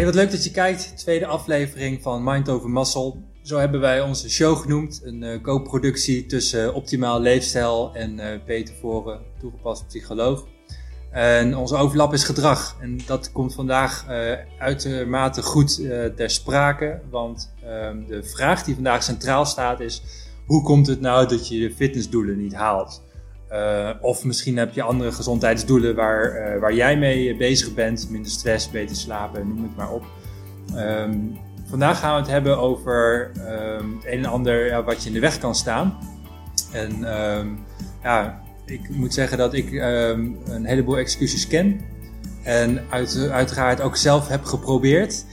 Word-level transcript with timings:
Hey, 0.00 0.08
wat 0.08 0.18
leuk 0.18 0.30
dat 0.30 0.44
je 0.44 0.50
kijkt. 0.50 0.96
Tweede 0.96 1.26
aflevering 1.26 2.02
van 2.02 2.24
Mind 2.24 2.48
Over 2.48 2.70
Muscle. 2.70 3.14
Zo 3.42 3.58
hebben 3.58 3.80
wij 3.80 4.00
onze 4.00 4.30
show 4.30 4.56
genoemd. 4.56 5.00
Een 5.04 5.22
uh, 5.22 5.42
co-productie 5.42 6.26
tussen 6.26 6.74
Optimaal 6.74 7.20
Leefstijl 7.20 7.94
en 7.94 8.18
uh, 8.18 8.26
Peter 8.46 8.74
Voren, 8.80 9.20
toegepast 9.38 9.86
psycholoog. 9.86 10.46
En 11.10 11.56
onze 11.56 11.76
overlap 11.76 12.12
is 12.12 12.24
gedrag. 12.24 12.76
En 12.80 12.98
dat 13.06 13.32
komt 13.32 13.54
vandaag 13.54 14.06
uh, 14.08 14.32
uitermate 14.58 15.42
goed 15.42 15.76
ter 16.16 16.30
sprake. 16.30 17.00
Want 17.10 17.54
ehm, 17.62 18.06
de 18.06 18.22
vraag 18.22 18.64
die 18.64 18.74
vandaag 18.74 19.02
centraal 19.02 19.44
staat 19.44 19.80
is... 19.80 20.02
Hoe 20.46 20.62
komt 20.62 20.86
het 20.86 21.00
nou 21.00 21.28
dat 21.28 21.48
je 21.48 21.58
je 21.58 21.74
fitnessdoelen 21.74 22.38
niet 22.38 22.54
haalt? 22.54 23.02
Uh, 23.52 23.90
of 24.00 24.24
misschien 24.24 24.56
heb 24.56 24.72
je 24.72 24.82
andere 24.82 25.12
gezondheidsdoelen 25.12 25.94
waar, 25.94 26.54
uh, 26.54 26.60
waar 26.60 26.74
jij 26.74 26.96
mee 26.96 27.36
bezig 27.36 27.74
bent. 27.74 28.10
Minder 28.10 28.30
stress, 28.30 28.70
beter 28.70 28.96
slapen, 28.96 29.48
noem 29.48 29.62
het 29.62 29.76
maar 29.76 29.90
op. 29.90 30.04
Um, 30.76 31.38
vandaag 31.68 31.98
gaan 31.98 32.14
we 32.14 32.20
het 32.20 32.30
hebben 32.30 32.58
over 32.58 33.30
um, 33.36 33.96
het 33.96 34.12
een 34.12 34.18
en 34.18 34.30
ander 34.30 34.66
ja, 34.66 34.82
wat 34.82 35.02
je 35.02 35.08
in 35.08 35.14
de 35.14 35.20
weg 35.20 35.38
kan 35.38 35.54
staan. 35.54 35.98
En 36.72 37.20
um, 37.38 37.58
ja, 38.02 38.40
ik 38.66 38.88
moet 38.90 39.14
zeggen 39.14 39.38
dat 39.38 39.54
ik 39.54 39.72
een 39.72 40.64
heleboel 40.64 40.98
excuses 40.98 41.46
ken. 41.46 41.80
En 42.42 42.80
uit, 42.90 43.28
uiteraard 43.30 43.80
ook 43.80 43.96
zelf 43.96 44.28
heb 44.28 44.44
geprobeerd. 44.44 45.24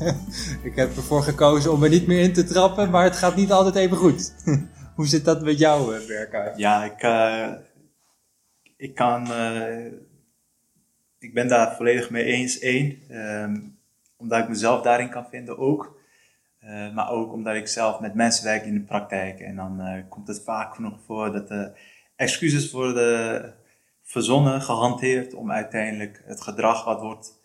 ik 0.68 0.72
heb 0.74 0.96
ervoor 0.96 1.22
gekozen 1.22 1.72
om 1.72 1.82
er 1.82 1.88
niet 1.88 2.06
meer 2.06 2.20
in 2.20 2.32
te 2.32 2.44
trappen, 2.44 2.90
maar 2.90 3.04
het 3.04 3.16
gaat 3.16 3.36
niet 3.36 3.52
altijd 3.52 3.74
even 3.74 3.96
goed. 3.96 4.32
Hoe 4.94 5.06
zit 5.06 5.24
dat 5.24 5.42
met 5.42 5.58
jou, 5.58 5.96
eh, 5.96 6.06
Berka? 6.06 6.52
Ja, 6.56 6.84
ik, 6.84 7.02
uh, 7.02 7.52
ik 8.76 8.94
kan. 8.94 9.30
Uh, 9.30 9.86
ik 11.18 11.34
ben 11.34 11.48
daar 11.48 11.76
volledig 11.76 12.10
mee 12.10 12.24
eens. 12.24 12.62
Eén, 12.62 13.02
um, 13.10 13.78
omdat 14.16 14.38
ik 14.38 14.48
mezelf 14.48 14.82
daarin 14.82 15.10
kan 15.10 15.26
vinden 15.30 15.58
ook. 15.58 16.02
Maar 16.94 17.10
ook 17.10 17.32
omdat 17.32 17.54
ik 17.54 17.68
zelf 17.68 18.00
met 18.00 18.14
mensen 18.14 18.44
werk 18.44 18.64
in 18.64 18.74
de 18.74 18.80
praktijk. 18.80 19.40
En 19.40 19.56
dan 19.56 20.04
komt 20.08 20.28
het 20.28 20.42
vaak 20.44 20.74
genoeg 20.74 20.98
voor 21.06 21.32
dat 21.32 21.48
de 21.48 21.72
excuses 22.16 22.72
worden 22.72 23.54
verzonnen, 24.02 24.62
gehanteerd. 24.62 25.34
om 25.34 25.52
uiteindelijk 25.52 26.22
het 26.24 26.40
gedrag 26.40 26.84
wat 26.84 27.00
wordt 27.00 27.40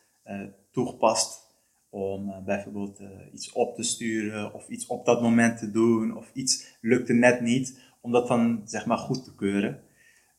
toegepast 0.71 1.48
om 1.89 2.29
uh, 2.29 2.37
bijvoorbeeld 2.45 2.99
uh, 3.01 3.07
iets 3.33 3.51
op 3.51 3.75
te 3.75 3.83
sturen 3.83 4.53
of 4.53 4.67
iets 4.67 4.87
op 4.87 5.05
dat 5.05 5.21
moment 5.21 5.57
te 5.57 5.71
doen 5.71 6.17
of 6.17 6.31
iets 6.33 6.77
lukte 6.81 7.13
net 7.13 7.41
niet, 7.41 7.79
om 8.01 8.11
dat 8.11 8.27
dan 8.27 8.61
zeg 8.65 8.85
maar 8.85 8.97
goed 8.97 9.23
te 9.23 9.35
keuren. 9.35 9.81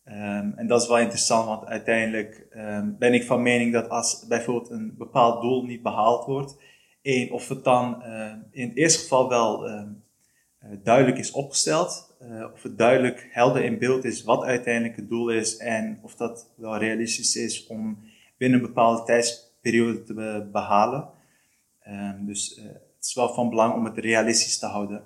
Um, 0.04 0.52
en 0.56 0.66
dat 0.66 0.82
is 0.82 0.88
wel 0.88 0.98
interessant, 0.98 1.46
want 1.46 1.66
uiteindelijk 1.66 2.46
um, 2.56 2.96
ben 2.98 3.14
ik 3.14 3.24
van 3.24 3.42
mening 3.42 3.72
dat 3.72 3.88
als 3.88 4.26
bijvoorbeeld 4.28 4.70
een 4.70 4.94
bepaald 4.98 5.42
doel 5.42 5.64
niet 5.64 5.82
behaald 5.82 6.24
wordt, 6.24 6.56
één, 7.02 7.30
of 7.30 7.48
het 7.48 7.64
dan 7.64 8.02
uh, 8.02 8.32
in 8.50 8.68
het 8.68 8.76
eerste 8.76 9.00
geval 9.00 9.28
wel 9.28 9.68
duidelijk 10.82 11.18
is 11.18 11.30
opgesteld, 11.30 12.16
of 12.52 12.62
het 12.62 12.78
duidelijk 12.78 13.28
helder 13.30 13.64
in 13.64 13.78
beeld 13.78 14.04
is 14.04 14.24
wat 14.24 14.44
uiteindelijk 14.44 14.96
het 14.96 15.08
doel 15.08 15.30
is 15.30 15.56
en 15.56 15.98
of 16.02 16.16
dat 16.16 16.52
wel 16.56 16.76
realistisch 16.76 17.36
is 17.36 17.66
om 17.66 17.98
binnen 18.36 18.60
een 18.60 18.66
bepaalde 18.66 19.02
tijdsperiode 19.02 20.02
te 20.02 20.14
be 20.14 20.48
behalen. 20.52 21.08
Um, 21.90 22.26
dus 22.26 22.58
uh, 22.58 22.64
het 22.64 23.04
is 23.04 23.14
wel 23.14 23.34
van 23.34 23.48
belang 23.48 23.74
om 23.74 23.84
het 23.84 23.98
realistisch 23.98 24.58
te 24.58 24.66
houden. 24.66 25.04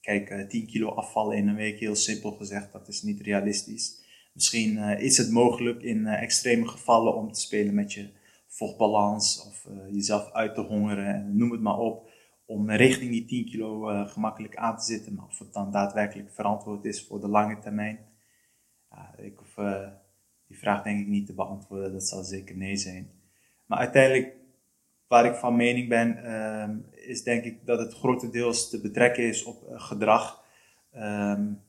Kijk, 0.00 0.30
uh, 0.30 0.46
10 0.46 0.66
kilo 0.66 0.88
afvallen 0.88 1.36
in 1.36 1.48
een 1.48 1.54
week, 1.54 1.78
heel 1.78 1.94
simpel 1.94 2.30
gezegd, 2.32 2.72
dat 2.72 2.88
is 2.88 3.02
niet 3.02 3.20
realistisch. 3.20 4.02
Misschien 4.32 4.76
uh, 4.76 5.00
is 5.00 5.16
het 5.16 5.30
mogelijk 5.30 5.82
in 5.82 6.06
extreme 6.06 6.68
gevallen 6.68 7.14
om 7.14 7.32
te 7.32 7.40
spelen 7.40 7.74
met 7.74 7.92
je 7.92 8.10
vochtbalans 8.46 9.46
of 9.46 9.68
jezelf 9.90 10.32
uit 10.32 10.54
te 10.54 10.60
hongeren, 10.60 11.06
en 11.06 11.36
noem 11.36 11.50
het 11.50 11.60
maar 11.60 11.78
op, 11.78 12.10
om 12.46 12.70
richting 12.70 13.10
die 13.10 13.24
10 13.24 13.44
kilo 13.44 14.04
gemakkelijk 14.06 14.56
aan 14.56 14.76
te 14.76 14.84
zitten. 14.84 15.14
Maar 15.14 15.26
of 15.26 15.38
het 15.38 15.52
dan 15.52 15.70
daadwerkelijk 15.70 16.32
verantwoord 16.32 16.84
is 16.84 17.06
voor 17.06 17.20
de 17.20 17.28
lange 17.28 17.58
termijn, 17.58 17.98
ik 19.16 19.38
hoef 19.38 19.54
die 20.46 20.58
vraag 20.58 20.82
denk 20.82 21.00
ik 21.00 21.06
niet 21.06 21.26
te 21.26 21.34
beantwoorden, 21.34 21.92
dat 21.92 22.08
zal 22.08 22.22
zeker 22.22 22.56
nee 22.56 22.76
zijn. 22.76 23.10
Maar 23.66 23.78
uiteindelijk 23.78 24.43
waar 25.08 25.24
ik 25.24 25.34
van 25.34 25.56
mening 25.56 25.88
ben, 25.88 26.24
ehm, 26.24 26.76
is 26.90 27.22
denk 27.22 27.44
ik 27.44 27.66
dat 27.66 27.78
het 27.78 27.94
grotendeels 27.94 28.70
te 28.70 28.80
betrekken 28.80 29.24
is 29.24 29.44
op 29.44 29.68
uh, 29.70 29.80
gedrag. 29.80 30.42
Um, 30.96 31.62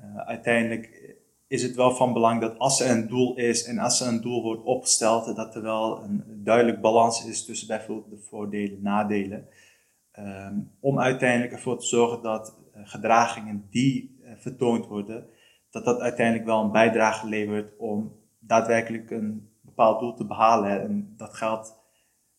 uh, 0.00 0.16
uiteindelijk 0.16 1.14
is 1.46 1.62
het 1.62 1.74
wel 1.74 1.94
van 1.94 2.12
belang 2.12 2.40
dat 2.40 2.58
als 2.58 2.80
er 2.80 2.90
een 2.90 3.08
doel 3.08 3.36
is 3.36 3.64
en 3.64 3.78
als 3.78 4.00
er 4.00 4.08
een 4.08 4.20
doel 4.20 4.42
wordt 4.42 4.62
opgesteld, 4.62 5.36
dat 5.36 5.54
er 5.54 5.62
wel 5.62 6.02
een 6.02 6.24
duidelijk 6.44 6.80
balans 6.80 7.26
is 7.26 7.44
tussen 7.44 7.68
bijvoorbeeld 7.68 8.10
de 8.10 8.26
voordelen 8.28 8.76
en 8.76 8.82
nadelen. 8.82 9.48
Um, 10.18 10.70
om 10.80 11.00
uiteindelijk 11.00 11.52
ervoor 11.52 11.78
te 11.78 11.86
zorgen 11.86 12.22
dat 12.22 12.58
uh, 12.76 12.82
gedragingen 12.84 13.66
die 13.70 14.20
vertoond 14.36 14.86
worden, 14.86 15.26
dat 15.70 15.84
dat 15.84 16.00
uiteindelijk 16.00 16.46
wel 16.46 16.62
een 16.62 16.72
bijdrage 16.72 17.28
levert 17.28 17.76
om 17.78 18.12
daadwerkelijk 18.38 19.10
een 19.10 19.50
bepaald 19.60 20.00
doel 20.00 20.14
te 20.14 20.26
behalen. 20.26 20.80
En 20.80 21.14
dat 21.16 21.34
geldt 21.34 21.74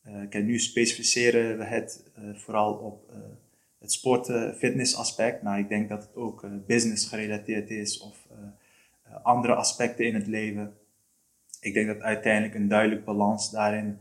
uh, 0.07 0.29
kijk, 0.29 0.44
nu 0.44 0.59
specificeren 0.59 1.57
we 1.57 1.63
het 1.63 2.06
uh, 2.19 2.35
vooral 2.35 2.73
op 2.73 3.09
uh, 3.12 3.18
het 3.79 3.91
sport-fitness 3.91 4.95
aspect, 4.95 5.41
maar 5.41 5.59
ik 5.59 5.69
denk 5.69 5.90
dat 5.90 6.01
het 6.01 6.16
ook 6.16 6.45
business 6.66 7.07
gerelateerd 7.07 7.69
is 7.69 8.00
of 8.00 8.28
andere 9.23 9.56
aspecten 9.56 10.06
in 10.06 10.16
het 10.16 10.28
leven. 10.28 10.73
Ik 11.59 11.73
denk 11.73 11.88
dat 11.88 12.01
uiteindelijk 12.01 12.56
een 12.56 12.68
duidelijk 12.68 13.06
balans 13.06 13.51
daarin 13.51 14.00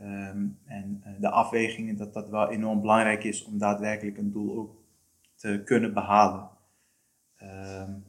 um, 0.00 0.58
en 0.66 1.02
de 1.20 1.30
afwegingen, 1.30 1.96
dat 1.96 2.14
dat 2.14 2.28
wel 2.28 2.50
enorm 2.50 2.80
belangrijk 2.80 3.24
is 3.24 3.44
om 3.44 3.58
daadwerkelijk 3.58 4.18
een 4.18 4.32
doel 4.32 4.56
ook 4.56 4.82
te 5.34 5.62
kunnen 5.64 5.94
behalen. 5.94 6.48
Um, 7.42 8.04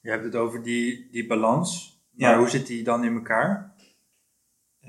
Je 0.00 0.10
hebt 0.10 0.24
het 0.24 0.34
over 0.34 0.62
die, 0.62 1.08
die 1.10 1.26
balans, 1.26 2.00
maar 2.10 2.30
ja. 2.30 2.38
hoe 2.38 2.48
zit 2.48 2.66
die 2.66 2.84
dan 2.84 3.04
in 3.04 3.14
elkaar? 3.14 3.69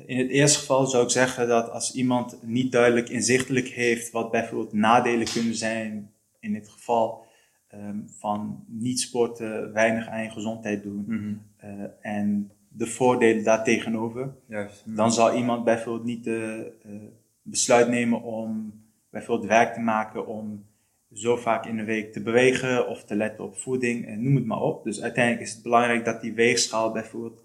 In 0.05 0.17
het 0.17 0.29
eerste 0.29 0.59
geval 0.59 0.87
zou 0.87 1.03
ik 1.03 1.09
zeggen 1.09 1.47
dat 1.47 1.69
als 1.69 1.93
iemand 1.93 2.37
niet 2.41 2.71
duidelijk 2.71 3.09
inzichtelijk 3.09 3.67
heeft 3.67 4.11
wat 4.11 4.31
bijvoorbeeld 4.31 4.73
nadelen 4.73 5.27
kunnen 5.33 5.55
zijn, 5.55 6.11
in 6.39 6.53
dit 6.53 6.69
geval 6.69 7.25
um, 7.73 8.05
van 8.19 8.63
niet 8.67 8.99
sporten, 8.99 9.73
weinig 9.73 10.07
aan 10.07 10.23
je 10.23 10.29
gezondheid 10.29 10.83
doen 10.83 11.03
mm 11.07 11.17
-hmm. 11.17 11.41
uh, 11.63 11.85
en 12.01 12.51
de 12.67 12.87
voordelen 12.87 13.43
daartegenover, 13.43 14.33
yes. 14.47 14.83
dan 14.85 15.11
zal 15.11 15.35
iemand 15.35 15.63
bijvoorbeeld 15.63 16.05
niet 16.05 16.23
de 16.23 16.71
uh, 16.85 16.93
besluit 17.41 17.87
nemen 17.87 18.21
om 18.21 18.73
bijvoorbeeld 19.09 19.49
werk 19.49 19.73
te 19.73 19.79
maken 19.79 20.27
om 20.27 20.65
zo 21.13 21.35
vaak 21.35 21.65
in 21.65 21.77
de 21.77 21.83
week 21.83 22.13
te 22.13 22.21
bewegen 22.21 22.87
of 22.87 23.03
te 23.03 23.15
letten 23.15 23.43
op 23.43 23.57
voeding 23.57 24.07
en 24.07 24.23
noem 24.23 24.35
het 24.35 24.45
maar 24.45 24.61
op. 24.61 24.83
Dus 24.83 25.01
uiteindelijk 25.01 25.45
is 25.45 25.53
het 25.53 25.63
belangrijk 25.63 26.05
dat 26.05 26.21
die 26.21 26.33
weegschaal 26.33 26.91
bijvoorbeeld 26.91 27.43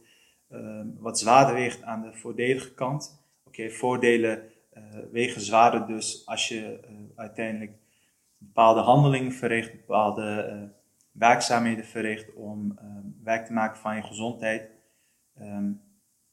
uh, 0.50 0.80
wat 0.98 1.18
zwaarder 1.18 1.54
weegt 1.54 1.82
aan 1.82 2.02
de 2.02 2.12
voordelige 2.12 2.74
kant. 2.74 3.24
Oké, 3.44 3.70
voordelen 3.70 4.42
uh, 4.76 4.82
wegen 5.10 5.40
zwaarder 5.40 5.86
dus 5.86 6.26
als 6.26 6.48
je 6.48 6.80
uh, 6.90 6.96
uiteindelijk 7.14 7.72
bepaalde 8.38 8.80
handelingen 8.80 9.32
verricht, 9.32 9.72
bepaalde 9.72 10.70
werkzaamheden 11.12 11.84
verricht 11.84 12.34
om 12.34 12.78
werk 13.22 13.46
te 13.46 13.52
maken 13.52 13.80
van 13.80 13.96
je 13.96 14.02
gezondheid. 14.02 14.70
Um, 15.40 15.84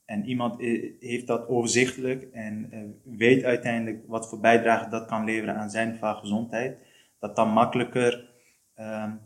en 0.06 0.26
iemand 0.26 0.60
heeft 1.00 1.28
dat 1.28 1.48
overzichtelijk 1.48 2.24
en 2.32 2.70
weet 3.04 3.44
uiteindelijk 3.44 4.04
wat 4.08 4.30
voor 4.30 4.40
bijdrage 4.40 4.90
dat 4.90 5.06
kan 5.06 5.26
leveren 5.26 5.56
aan 5.56 5.70
zijn 5.70 5.94
of 5.94 6.00
haar 6.00 6.16
gezondheid. 6.16 6.86
Dat 7.20 7.36
dan 7.36 7.50
makkelijker 7.50 8.30
een 8.76 9.20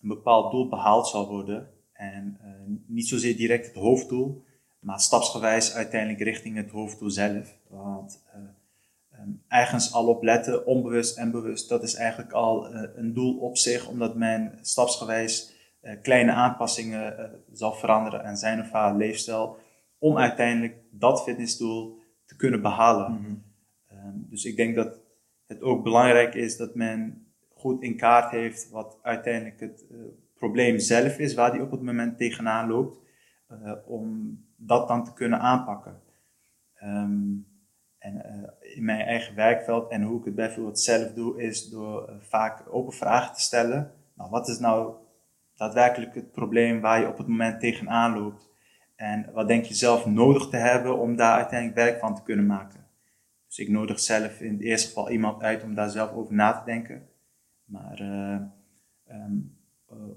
bepaald 0.00 0.50
doel 0.50 0.68
behaald 0.68 1.08
zal 1.08 1.28
worden 1.28 1.73
en 1.94 2.38
uh, 2.42 2.50
niet 2.86 3.08
zozeer 3.08 3.36
direct 3.36 3.66
het 3.66 3.74
hoofddoel, 3.74 4.44
maar 4.78 5.00
stapsgewijs 5.00 5.74
uiteindelijk 5.74 6.22
richting 6.22 6.56
het 6.56 6.70
hoofddoel 6.70 7.10
zelf. 7.10 7.58
Want 7.68 8.24
um, 9.20 9.42
ergens 9.48 9.92
al 9.92 10.06
op 10.06 10.22
letten, 10.22 10.66
onbewust 10.66 11.16
en 11.18 11.30
bewust, 11.30 11.68
dat 11.68 11.82
is 11.82 11.94
eigenlijk 11.94 12.32
al 12.32 12.74
uh, 12.74 12.82
een 12.94 13.14
doel 13.14 13.38
op 13.38 13.56
zich, 13.56 13.88
omdat 13.88 14.14
men 14.16 14.58
stapsgewijs 14.60 15.52
kleine 16.02 16.32
aanpassingen 16.32 17.30
zal 17.52 17.72
veranderen 17.72 18.24
aan 18.24 18.36
zijn 18.36 18.60
of 18.60 18.70
haar 18.70 18.96
leefstijl, 18.96 19.56
om 19.98 20.18
uiteindelijk 20.18 20.76
dat 20.90 21.22
fitnessdoel 21.22 21.98
te 22.24 22.36
kunnen 22.36 22.62
behalen. 22.62 23.12
Mm 23.12 23.24
-hmm. 23.24 23.42
um, 23.98 24.26
dus 24.30 24.44
ik 24.44 24.56
denk 24.56 24.74
dat 24.74 24.98
het 25.46 25.62
ook 25.62 25.82
belangrijk 25.82 26.34
is 26.34 26.56
dat 26.56 26.74
men 26.74 27.26
goed 27.54 27.82
in 27.82 27.96
kaart 27.96 28.30
heeft 28.30 28.70
wat 28.70 28.98
uiteindelijk 29.02 29.60
het 29.60 29.84
probleem 30.44 30.78
zelf 30.78 31.18
is, 31.18 31.34
waar 31.34 31.52
die 31.52 31.62
op 31.62 31.70
het 31.70 31.82
moment 31.82 32.18
tegenaan 32.18 32.68
loopt, 32.68 32.98
uh, 33.50 33.72
om 33.86 34.38
dat 34.56 34.88
dan 34.88 35.04
te 35.04 35.12
kunnen 35.12 35.40
aanpakken. 35.40 36.00
Um, 36.82 37.46
en 37.98 38.14
uh, 38.14 38.74
in 38.76 38.84
mijn 38.84 39.00
eigen 39.00 39.34
werkveld 39.34 39.90
en 39.90 40.02
hoe 40.02 40.18
ik 40.18 40.24
het 40.24 40.34
bijvoorbeeld 40.34 40.80
zelf 40.80 41.12
doe, 41.12 41.42
is 41.42 41.68
door 41.68 42.08
uh, 42.08 42.14
vaak 42.20 42.62
open 42.70 42.92
vragen 42.92 43.34
te 43.34 43.40
stellen. 43.40 43.92
Nou, 44.14 44.30
wat 44.30 44.48
is 44.48 44.58
nou 44.58 44.94
daadwerkelijk 45.54 46.14
het 46.14 46.32
probleem 46.32 46.80
waar 46.80 47.00
je 47.00 47.08
op 47.08 47.18
het 47.18 47.26
moment 47.26 47.60
tegenaan 47.60 48.18
loopt? 48.18 48.48
En 48.96 49.30
wat 49.32 49.48
denk 49.48 49.64
je 49.64 49.74
zelf 49.74 50.06
nodig 50.06 50.48
te 50.48 50.56
hebben 50.56 50.98
om 50.98 51.16
daar 51.16 51.36
uiteindelijk 51.36 51.78
werk 51.78 51.98
van 51.98 52.14
te 52.14 52.22
kunnen 52.22 52.46
maken? 52.46 52.86
Dus 53.46 53.58
ik 53.58 53.68
nodig 53.68 54.00
zelf 54.00 54.40
in 54.40 54.52
het 54.52 54.62
eerste 54.62 54.88
geval 54.88 55.10
iemand 55.10 55.42
uit 55.42 55.62
om 55.62 55.74
daar 55.74 55.90
zelf 55.90 56.12
over 56.12 56.34
na 56.34 56.52
te 56.52 56.64
denken. 56.64 57.08
Maar 57.64 58.00
uh, 58.00 58.40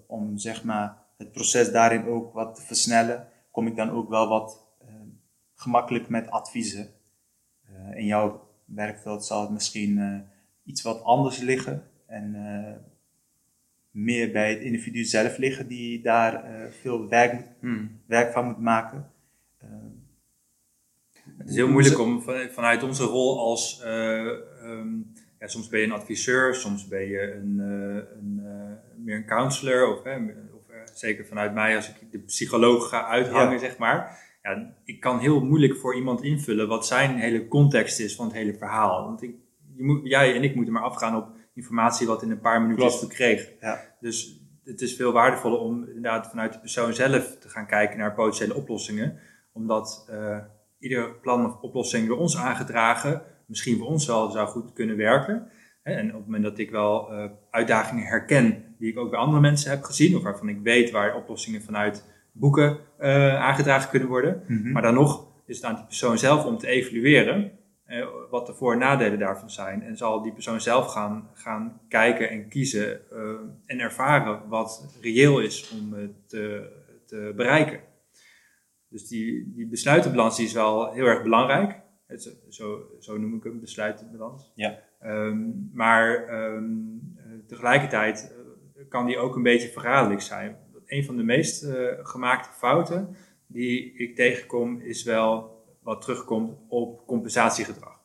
om 0.07 0.37
zeg 0.37 0.63
maar 0.63 0.97
het 1.17 1.31
proces 1.31 1.71
daarin 1.71 2.05
ook 2.05 2.33
wat 2.33 2.55
te 2.55 2.61
versnellen, 2.61 3.27
kom 3.51 3.67
ik 3.67 3.75
dan 3.75 3.89
ook 3.89 4.09
wel 4.09 4.27
wat 4.27 4.65
uh, 4.81 4.89
gemakkelijk 5.53 6.09
met 6.09 6.29
adviezen. 6.29 6.89
in 7.95 8.05
jouw 8.05 8.49
werkveld 8.65 9.25
zal 9.25 9.41
het 9.41 9.49
misschien 9.49 10.23
iets 10.63 10.81
wat 10.81 11.03
anders 11.03 11.37
liggen 11.37 11.83
en 12.05 12.35
meer 13.91 14.31
bij 14.31 14.49
het 14.49 14.59
individu 14.59 15.03
zelf 15.03 15.37
liggen 15.37 15.67
die 15.67 16.01
daar 16.01 16.43
veel 16.81 17.07
werk, 17.07 17.47
hmm. 17.59 18.01
werk 18.05 18.33
van 18.33 18.45
moet 18.45 18.59
maken. 18.59 19.11
Het 21.37 21.49
is 21.49 21.55
heel 21.55 21.69
moeilijk 21.69 21.99
om 21.99 22.21
vanuit 22.49 22.83
onze 22.83 23.03
rol 23.03 23.39
als, 23.39 23.81
uh, 23.85 24.31
um, 24.63 25.13
ja, 25.39 25.47
soms 25.47 25.69
ben 25.69 25.79
je 25.79 25.85
een 25.85 25.91
adviseur, 25.91 26.55
soms 26.55 26.87
ben 26.87 27.07
je 27.07 27.33
een, 27.33 27.55
uh, 27.59 28.19
een 28.21 28.39
uh, 28.43 29.05
meer 29.05 29.15
een 29.15 29.25
counselor, 29.25 29.91
of, 29.91 29.99
of 29.99 30.65
zeker 30.93 31.25
vanuit 31.25 31.53
mij 31.53 31.75
als 31.75 31.89
ik 31.89 32.11
de 32.11 32.19
psycholoog 32.19 32.89
ga 32.89 33.07
uithangen, 33.07 33.59
zeg 33.59 33.77
maar. 33.77 34.25
Ja, 34.41 34.75
ik 34.83 34.99
kan 34.99 35.19
heel 35.19 35.43
moeilijk 35.43 35.75
voor 35.75 35.95
iemand 35.95 36.23
invullen 36.23 36.67
wat 36.67 36.87
zijn 36.87 37.15
hele 37.15 37.47
context 37.47 37.99
is 37.99 38.15
van 38.15 38.25
het 38.25 38.35
hele 38.35 38.53
verhaal. 38.53 39.03
Want 39.03 39.21
ik, 39.21 39.35
je 39.75 39.83
moet, 39.83 39.99
jij 40.03 40.35
en 40.35 40.43
ik 40.43 40.55
moeten 40.55 40.73
maar 40.73 40.83
afgaan 40.83 41.15
op 41.15 41.27
informatie 41.53 42.07
wat 42.07 42.21
in 42.23 42.31
een 42.31 42.39
paar 42.39 42.61
minuutjes 42.61 42.99
verkreeg. 42.99 43.51
Ja. 43.59 43.95
Dus 43.99 44.41
het 44.63 44.81
is 44.81 44.95
veel 44.95 45.11
waardevoller 45.11 45.59
om 45.59 45.83
inderdaad 45.83 46.27
vanuit 46.27 46.53
de 46.53 46.59
persoon 46.59 46.93
zelf 46.93 47.37
te 47.39 47.49
gaan 47.49 47.67
kijken 47.67 47.97
naar 47.97 48.13
potentiële 48.13 48.55
oplossingen. 48.55 49.19
Omdat 49.53 50.11
ieder 50.79 51.15
plan 51.15 51.45
of 51.45 51.61
oplossing 51.61 52.07
door 52.07 52.17
ons 52.17 52.37
aangedragen, 52.37 53.21
misschien 53.47 53.77
voor 53.77 53.87
ons 53.87 54.05
wel 54.05 54.29
zou 54.29 54.47
goed 54.47 54.73
kunnen 54.73 54.97
werken. 54.97 55.47
En 55.83 56.07
op 56.07 56.15
het 56.15 56.25
moment 56.25 56.43
dat 56.43 56.57
ik 56.57 56.71
wel 56.71 57.13
uh, 57.13 57.25
uitdagingen 57.49 58.05
herken 58.05 58.75
die 58.77 58.91
ik 58.91 58.97
ook 58.97 59.09
bij 59.09 59.19
andere 59.19 59.41
mensen 59.41 59.69
heb 59.69 59.83
gezien, 59.83 60.15
of 60.15 60.23
waarvan 60.23 60.49
ik 60.49 60.59
weet 60.63 60.91
waar 60.91 61.15
oplossingen 61.15 61.61
vanuit 61.61 62.05
boeken 62.31 62.77
uh, 62.99 63.35
aangedragen 63.35 63.89
kunnen 63.89 64.07
worden. 64.07 64.43
Mhm. 64.47 64.71
Maar 64.71 64.81
dan 64.81 64.93
nog 64.93 65.27
is 65.45 65.55
het 65.55 65.65
aan 65.65 65.75
die 65.75 65.85
persoon 65.85 66.17
zelf 66.17 66.45
om 66.45 66.57
te 66.57 66.67
evalueren 66.67 67.51
uh, 67.87 68.05
wat 68.29 68.47
de 68.47 68.53
voor- 68.53 68.73
en 68.73 68.79
nadelen 68.79 69.19
daarvan 69.19 69.49
zijn. 69.49 69.81
En 69.81 69.97
zal 69.97 70.21
die 70.21 70.33
persoon 70.33 70.61
zelf 70.61 70.87
gaan, 70.87 71.29
gaan 71.33 71.81
kijken 71.87 72.29
en 72.29 72.47
kiezen 72.49 72.99
en 73.65 73.79
ervaren 73.79 74.47
wat 74.47 74.97
reëel 75.01 75.39
is 75.39 75.71
om 75.71 75.95
te, 76.27 76.69
te 77.05 77.33
bereiken. 77.35 77.79
Dus 78.89 79.07
die, 79.07 79.53
die 79.55 79.67
besluitenbalans 79.67 80.35
die 80.35 80.45
is 80.45 80.53
wel 80.53 80.93
heel 80.93 81.05
erg 81.05 81.23
belangrijk. 81.23 81.85
Zo, 82.49 82.81
zo 82.99 83.17
noem 83.17 83.35
ik 83.35 83.43
hem, 83.43 83.59
besluitenbalans. 83.59 84.51
Ja. 84.55 84.79
Um, 85.03 85.69
maar 85.73 86.33
um, 86.53 87.01
tegelijkertijd 87.47 88.31
eh, 88.75 88.83
kan 88.89 89.05
die 89.05 89.17
ook 89.17 89.35
een 89.35 89.43
beetje 89.43 89.69
verraderlijk 89.69 90.21
zijn. 90.21 90.57
Een 90.85 91.05
van 91.05 91.17
de 91.17 91.23
meest 91.23 91.63
uh, 91.63 91.87
gemaakte 92.01 92.49
fouten 92.57 93.15
die 93.47 93.93
ik 93.93 94.15
tegenkom 94.15 94.81
is 94.81 95.03
wel 95.03 95.55
wat 95.81 96.01
terugkomt 96.01 96.57
op 96.67 97.05
compensatiegedrag. 97.05 97.99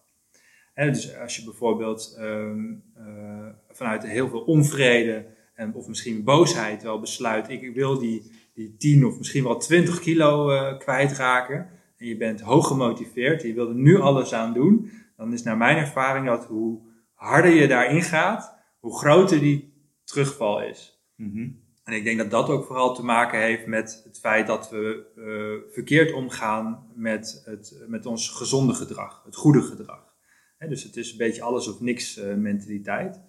En 0.74 0.92
dus 0.92 1.16
als 1.16 1.36
je 1.36 1.44
bijvoorbeeld 1.44 2.16
um, 2.20 2.84
uh, 2.98 3.48
vanuit 3.68 4.06
heel 4.06 4.28
veel 4.28 4.40
onvrede 4.40 5.26
en, 5.54 5.74
of 5.74 5.88
misschien 5.88 6.24
boosheid 6.24 6.82
wel 6.82 7.00
besluit, 7.00 7.48
ik 7.48 7.74
wil 7.74 7.98
die 7.98 8.30
die 8.54 8.76
10 8.76 9.06
of 9.06 9.18
misschien 9.18 9.44
wel 9.44 9.58
20 9.58 10.00
kilo 10.00 10.52
uh, 10.52 10.78
kwijtraken. 10.78 11.68
En 12.02 12.08
je 12.08 12.16
bent 12.16 12.40
hoog 12.40 12.66
gemotiveerd, 12.66 13.42
je 13.42 13.52
wil 13.52 13.68
er 13.68 13.74
nu 13.74 14.00
alles 14.00 14.32
aan 14.32 14.52
doen. 14.52 14.90
Dan 15.16 15.32
is 15.32 15.42
naar 15.42 15.56
mijn 15.56 15.76
ervaring 15.76 16.26
dat 16.26 16.46
hoe 16.46 16.80
harder 17.14 17.50
je 17.50 17.68
daarin 17.68 18.02
gaat, 18.02 18.58
hoe 18.78 18.98
groter 18.98 19.40
die 19.40 19.74
terugval 20.04 20.62
is. 20.62 21.04
Mhm. 21.16 21.50
En 21.84 21.92
ik 21.92 22.04
denk 22.04 22.18
dat 22.18 22.30
dat 22.30 22.48
ook 22.48 22.64
vooral 22.64 22.94
te 22.94 23.04
maken 23.04 23.40
heeft 23.40 23.66
met 23.66 24.02
het 24.04 24.18
feit 24.18 24.46
dat 24.46 24.70
we 24.70 25.12
uh, 25.16 25.72
verkeerd 25.72 26.12
omgaan 26.12 26.86
met, 26.94 27.42
het, 27.44 27.84
met 27.86 28.06
ons 28.06 28.28
gezonde 28.28 28.74
gedrag, 28.74 29.22
het 29.24 29.36
goede 29.36 29.62
gedrag. 29.62 30.14
dus 30.58 30.82
het 30.82 30.96
is 30.96 31.10
een 31.10 31.18
beetje 31.18 31.42
alles 31.42 31.68
of 31.68 31.80
niks 31.80 32.18
uh, 32.18 32.34
mentaliteit. 32.34 33.20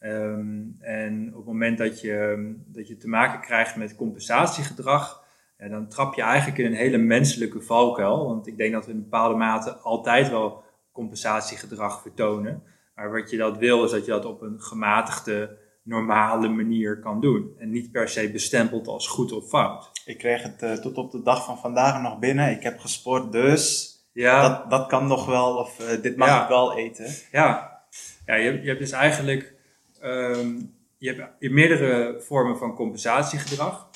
Um, 0.00 0.76
en 0.78 1.28
op 1.28 1.36
het 1.36 1.46
moment 1.46 1.78
dat 1.78 2.00
je, 2.00 2.52
dat 2.66 2.88
je 2.88 2.96
te 2.96 3.08
maken 3.08 3.40
krijgt 3.40 3.76
met 3.76 3.96
compensatiegedrag, 3.96 5.21
ja, 5.62 5.68
dan 5.68 5.88
trap 5.88 6.14
je 6.14 6.22
eigenlijk 6.22 6.58
in 6.58 6.66
een 6.66 6.74
hele 6.74 6.98
menselijke 6.98 7.60
valkuil. 7.60 8.26
Want 8.26 8.46
ik 8.46 8.56
denk 8.56 8.72
dat 8.72 8.86
we 8.86 8.92
in 8.92 9.02
bepaalde 9.02 9.34
mate 9.34 9.76
altijd 9.76 10.30
wel 10.30 10.62
compensatiegedrag 10.92 12.02
vertonen. 12.02 12.62
Maar 12.94 13.12
wat 13.12 13.30
je 13.30 13.36
dat 13.36 13.58
wil, 13.58 13.84
is 13.84 13.90
dat 13.90 14.04
je 14.04 14.10
dat 14.10 14.24
op 14.24 14.42
een 14.42 14.60
gematigde, 14.60 15.58
normale 15.82 16.48
manier 16.48 16.98
kan 16.98 17.20
doen. 17.20 17.54
En 17.58 17.70
niet 17.70 17.92
per 17.92 18.08
se 18.08 18.30
bestempeld 18.30 18.88
als 18.88 19.06
goed 19.06 19.32
of 19.32 19.48
fout. 19.48 19.90
Ik 20.04 20.18
kreeg 20.18 20.42
het 20.42 20.62
uh, 20.62 20.72
tot 20.72 20.96
op 20.96 21.10
de 21.10 21.22
dag 21.22 21.44
van 21.44 21.58
vandaag 21.58 22.02
nog 22.02 22.18
binnen. 22.18 22.50
Ik 22.50 22.62
heb 22.62 22.78
gesport, 22.78 23.32
dus 23.32 23.92
ja. 24.12 24.48
dat, 24.48 24.70
dat 24.70 24.86
kan 24.86 25.06
nog 25.06 25.26
wel, 25.26 25.56
of 25.56 25.80
uh, 25.80 26.02
dit 26.02 26.16
mag 26.16 26.28
ja. 26.28 26.42
ik 26.42 26.48
wel 26.48 26.76
eten. 26.76 27.06
Ja, 27.32 27.80
ja 28.26 28.34
je, 28.34 28.60
je 28.60 28.68
hebt 28.68 28.78
dus 28.78 28.92
eigenlijk 28.92 29.60
Um, 30.04 30.74
je, 30.98 31.14
hebt, 31.14 31.52
meerdere 31.52 32.20
vormen 32.20 32.58
van 32.58 32.74
compensatiegedrag. 32.74 33.88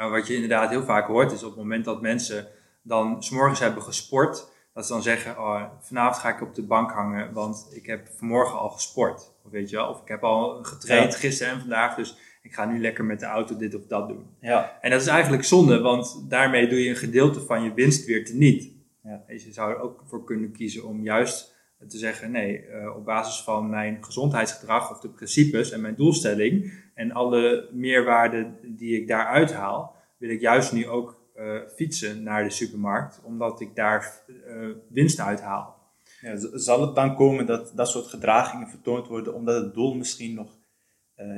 Uh, 0.00 0.10
wat 0.10 0.26
je 0.26 0.34
inderdaad 0.34 0.70
heel 0.70 0.84
vaak 0.84 1.06
hoort 1.06 1.32
is 1.32 1.42
op 1.42 1.48
het 1.48 1.58
moment 1.58 1.84
dat 1.84 2.00
mensen 2.00 2.46
dan 2.82 3.22
s'morgens 3.22 3.60
hebben 3.60 3.82
gesport, 3.82 4.48
dat 4.74 4.86
ze 4.86 4.92
dan 4.92 5.02
zeggen, 5.02 5.38
oh, 5.38 5.62
vanavond 5.80 6.16
ga 6.16 6.28
ik 6.28 6.42
op 6.42 6.54
de 6.54 6.62
bank 6.62 6.90
hangen, 6.90 7.32
want 7.32 7.68
ik 7.70 7.86
heb 7.86 8.08
vanmorgen 8.16 8.58
al 8.58 8.68
gesport. 8.68 9.32
Of 9.44 9.50
weet 9.50 9.70
je 9.70 9.76
wel, 9.76 9.88
of 9.88 10.00
ik 10.00 10.08
heb 10.08 10.24
al 10.24 10.64
getraind 10.64 11.14
gisteren 11.14 11.52
en 11.52 11.60
vandaag, 11.60 11.94
dus 11.94 12.16
ik 12.42 12.54
ga 12.54 12.64
nu 12.64 12.80
lekker 12.80 13.04
met 13.04 13.20
de 13.20 13.26
auto 13.26 13.56
dit 13.56 13.74
of 13.74 13.86
dat 13.86 14.08
doen. 14.08 14.26
Ja. 14.40 14.78
En 14.80 14.90
dat 14.90 15.00
is 15.00 15.06
eigenlijk 15.06 15.44
zonde, 15.44 15.80
want 15.80 16.24
daarmee 16.28 16.68
doe 16.68 16.82
je 16.82 16.88
een 16.88 16.96
gedeelte 16.96 17.40
van 17.40 17.62
je 17.62 17.74
winst 17.74 18.06
weer 18.06 18.24
teniet. 18.24 18.72
Ja. 19.02 19.24
Dus 19.26 19.44
je 19.44 19.52
zou 19.52 19.70
er 19.70 19.80
ook 19.80 20.02
voor 20.06 20.24
kunnen 20.24 20.52
kiezen 20.52 20.84
om 20.84 21.02
juist 21.02 21.54
te 21.88 21.98
zeggen, 21.98 22.30
nee, 22.30 22.66
uh, 22.66 22.96
op 22.96 23.04
basis 23.04 23.42
van 23.42 23.68
mijn 23.68 24.04
gezondheidsgedrag 24.04 24.90
of 24.90 25.00
de 25.00 25.08
principes 25.08 25.70
en 25.70 25.80
mijn 25.80 25.94
doelstelling 25.94 26.72
en 26.94 27.12
alle 27.12 27.68
meerwaarde 27.72 28.50
die 28.62 29.00
ik 29.00 29.08
daaruit 29.08 29.52
haal, 29.52 29.96
wil 30.18 30.30
ik 30.30 30.40
juist 30.40 30.72
nu 30.72 30.88
ook 30.88 31.20
uh, 31.36 31.60
fietsen 31.74 32.22
naar 32.22 32.44
de 32.44 32.50
supermarkt, 32.50 33.20
omdat 33.24 33.60
ik 33.60 33.74
daar 33.74 34.22
uh, 34.26 34.76
winst 34.88 35.20
uit 35.20 35.40
haal. 35.40 35.78
Ja, 36.20 36.58
zal 36.58 36.80
het 36.80 36.94
dan 36.94 37.16
komen 37.16 37.46
dat 37.46 37.72
dat 37.74 37.88
soort 37.88 38.06
gedragingen 38.06 38.68
vertoond 38.68 39.06
worden 39.06 39.34
omdat 39.34 39.62
het 39.62 39.74
doel 39.74 39.94
misschien 39.94 40.34
nog 40.34 40.58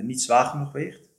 niet 0.03 0.23
zwaar 0.23 0.45
genoeg 0.45 0.73
weegt? 0.73 1.11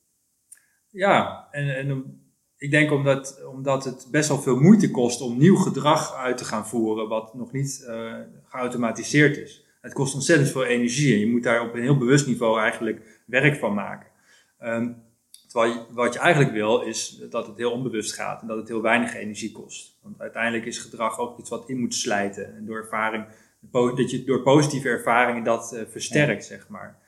Ja, 0.89 1.47
en, 1.51 1.75
en 1.75 2.22
ik 2.63 2.72
denk 2.72 2.91
omdat, 2.91 3.46
omdat 3.51 3.84
het 3.84 4.08
best 4.12 4.29
wel 4.29 4.41
veel 4.41 4.60
moeite 4.60 4.91
kost 4.91 5.22
om 5.22 5.38
nieuw 5.38 5.55
gedrag 5.55 6.15
uit 6.15 6.38
te 6.38 6.46
gaan 6.46 6.67
voeren, 6.67 7.08
wat 7.08 7.34
nog 7.34 7.51
niet 7.51 7.86
uh, 7.88 8.13
geautomatiseerd 8.48 9.38
is. 9.38 9.65
Het 9.82 9.93
kost 9.93 10.13
ontzettend 10.13 10.50
veel 10.50 10.65
energie 10.65 11.13
en 11.13 11.20
je 11.20 11.27
moet 11.27 11.43
daar 11.43 11.62
op 11.62 11.74
een 11.74 11.82
heel 11.82 11.98
bewust 11.98 12.27
niveau 12.27 12.60
eigenlijk 12.60 13.22
werk 13.25 13.60
van 13.60 13.74
maken. 13.74 14.08
Um, 14.63 14.96
terwijl 15.48 15.88
wat 15.89 16.13
je 16.13 16.20
eigenlijk 16.20 16.53
wil 16.53 16.82
is 16.82 17.22
dat 17.29 17.48
het 17.48 17.58
heel 17.58 17.72
onbewust 17.72 18.13
gaat 18.13 18.41
en 18.41 18.48
dat 18.48 18.58
het 18.58 18.67
heel 18.67 18.82
weinig 18.82 19.15
energie 19.15 19.51
kost. 19.51 19.98
Want 20.01 20.22
uiteindelijk 20.22 20.65
is 20.65 20.77
gedrag 20.77 21.20
ook 21.20 21.39
iets 21.39 21.50
wat 21.50 21.70
in 21.70 21.79
moet 21.79 21.96
slijten 21.96 22.55
en 22.55 22.65
door 22.65 22.77
ervaring, 22.77 23.25
dat 23.72 24.12
je 24.12 24.24
door 24.24 24.41
positieve 24.41 24.89
ervaringen 24.89 25.43
dat 25.43 25.72
uh, 25.74 25.82
versterkt, 25.89 26.46
zeg 26.46 26.67
maar. 26.67 27.01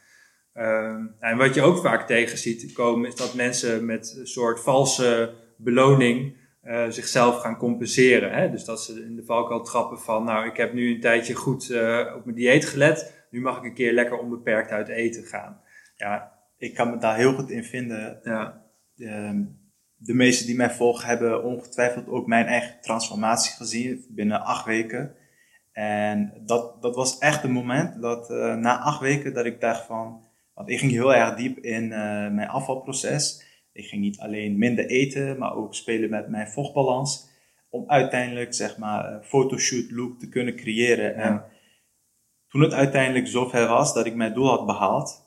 Um, 0.58 1.16
en 1.20 1.38
wat 1.38 1.54
je 1.56 1.62
ook 1.62 1.78
vaak 1.78 2.08
tegen 2.08 2.38
ziet 2.38 2.74
komen 2.74 3.08
is 3.08 3.16
dat 3.16 3.34
mensen 3.34 3.86
met 3.86 4.16
een 4.20 4.28
soort 4.28 4.60
valse 4.60 5.34
beloning 5.58 6.36
uh, 6.64 6.86
zichzelf 6.90 7.40
gaan 7.40 7.58
compenseren. 7.58 8.34
Hè? 8.34 8.52
Dus 8.52 8.66
dat 8.66 8.84
ze 8.84 9.04
in 9.06 9.16
de 9.16 9.26
valkuil 9.26 9.62
trappen 9.64 10.00
van, 10.00 10.24
nou, 10.24 10.48
ik 10.48 10.58
heb 10.58 10.74
nu 10.74 10.94
een 10.94 11.00
tijdje 11.00 11.34
goed 11.34 11.70
uh, 11.70 12.14
op 12.16 12.26
mijn 12.26 12.38
dieet 12.38 12.66
gelet, 12.66 13.26
nu 13.30 13.42
mag 13.42 13.58
ik 13.58 13.64
een 13.64 13.74
keer 13.74 13.94
lekker 13.94 14.18
onbeperkt 14.18 14.72
uit 14.72 14.88
eten 14.88 15.24
gaan. 15.24 15.62
Ja, 15.96 16.32
ik 16.58 16.74
kan 16.74 16.90
me 16.90 16.98
daar 16.98 17.16
heel 17.16 17.34
goed 17.34 17.50
in 17.50 17.64
vinden. 17.64 18.20
Ja. 18.24 18.64
De, 18.96 19.46
de 19.96 20.14
meesten 20.14 20.46
die 20.46 20.56
mij 20.56 20.72
volgen 20.72 21.08
hebben 21.08 21.44
ongetwijfeld 21.44 22.08
ook 22.08 22.28
mijn 22.28 22.46
eigen 22.46 22.82
transformatie 22.82 23.56
gezien 23.56 24.06
binnen 24.10 24.42
acht 24.42 24.66
weken. 24.66 25.16
En 25.72 26.34
dat, 26.46 26.82
dat 26.82 26.96
was 26.96 27.18
echt 27.18 27.44
een 27.44 27.52
moment 27.52 28.02
dat 28.02 28.30
uh, 28.30 28.56
na 28.56 28.80
acht 28.80 29.00
weken 29.00 29.34
dat 29.34 29.46
ik 29.46 29.62
dacht 29.62 29.86
van, 29.86 30.24
want 30.54 30.70
ik 30.70 30.80
ging 30.80 30.92
heel 30.92 31.16
erg 31.16 31.36
diep 31.36 31.58
in 31.58 31.88
mijn 31.88 32.48
afvalproces. 32.48 33.45
Ik 33.76 33.86
ging 33.86 34.02
niet 34.02 34.20
alleen 34.20 34.58
minder 34.58 34.86
eten, 34.86 35.38
maar 35.38 35.56
ook 35.56 35.76
spelen 35.76 36.10
met 36.10 36.30
mijn 36.30 36.48
vochtbalans. 36.48 37.30
Om 37.70 37.84
uiteindelijk, 37.88 38.54
zeg 38.54 38.78
maar, 38.78 39.14
een 39.14 39.24
fotoshoot 39.24 39.92
look 39.92 40.20
te 40.20 40.30
kunnen 40.30 40.56
creëren. 40.56 41.16
En 41.16 41.44
toen 42.48 42.62
het 42.62 42.74
uiteindelijk 42.74 43.28
zover 43.28 43.68
was 43.68 43.94
dat 43.94 44.06
ik 44.06 44.16
mijn 44.16 44.34
doel 44.34 44.48
had 44.48 44.66
behaald, 44.66 45.24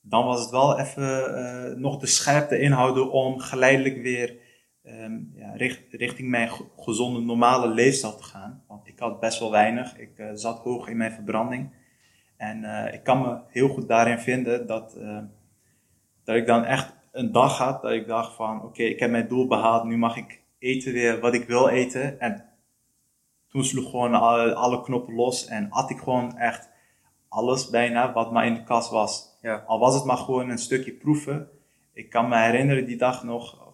dan 0.00 0.24
was 0.24 0.40
het 0.40 0.50
wel 0.50 0.78
even 0.78 1.30
uh, 1.30 1.78
nog 1.78 1.98
de 1.98 2.06
scherpte 2.06 2.58
inhouden 2.58 3.10
om 3.10 3.38
geleidelijk 3.38 4.02
weer 4.02 4.36
ehm, 4.82 5.18
ja, 5.34 5.52
richting 5.90 6.28
mijn 6.28 6.50
gezonde, 6.76 7.20
normale 7.20 7.68
leefstijl 7.68 8.16
te 8.16 8.22
gaan. 8.24 8.64
Want 8.68 8.88
ik 8.88 8.98
had 8.98 9.20
best 9.20 9.38
wel 9.38 9.50
weinig. 9.50 9.98
Ik 9.98 10.18
uh, 10.18 10.30
zat 10.34 10.58
hoog 10.58 10.88
in 10.88 10.96
mijn 10.96 11.12
verbranding. 11.12 11.74
En 12.36 12.62
uh, 12.62 12.92
ik 12.92 13.02
kan 13.02 13.20
me 13.20 13.38
heel 13.48 13.68
goed 13.68 13.88
daarin 13.88 14.18
vinden 14.18 14.66
dat, 14.66 14.98
dat 16.24 16.36
ik 16.36 16.46
dan 16.46 16.64
echt 16.64 16.94
een 17.16 17.32
dag 17.32 17.58
had 17.58 17.82
dat 17.82 17.92
ik 17.92 18.06
dacht 18.06 18.34
van 18.34 18.62
oké, 18.62 18.82
ik 18.82 19.00
heb 19.00 19.10
mijn 19.10 19.28
doel 19.28 19.46
behaald, 19.46 19.84
nu 19.84 19.96
mag 19.96 20.16
ik 20.16 20.40
eten 20.58 20.92
weer 20.92 21.20
wat 21.20 21.34
ik 21.34 21.46
wil 21.46 21.68
eten. 21.68 22.20
En 22.20 22.44
toen 23.48 23.64
sloeg 23.64 23.90
gewoon 23.90 24.14
alle, 24.14 24.54
alle 24.54 24.82
knoppen 24.82 25.14
los 25.14 25.46
en 25.46 25.70
at 25.70 25.90
ik 25.90 25.98
gewoon 25.98 26.36
echt 26.36 26.70
alles 27.28 27.70
bijna 27.70 28.12
wat 28.12 28.32
maar 28.32 28.46
in 28.46 28.54
de 28.54 28.64
kast 28.64 28.90
was. 28.90 29.38
Ja. 29.42 29.64
Al 29.66 29.78
was 29.78 29.94
het 29.94 30.04
maar 30.04 30.16
gewoon 30.16 30.50
een 30.50 30.58
stukje 30.58 30.92
proeven. 30.92 31.48
Ik 31.92 32.10
kan 32.10 32.28
me 32.28 32.36
herinneren 32.38 32.86
die 32.86 32.96
dag 32.96 33.24
nog, 33.24 33.72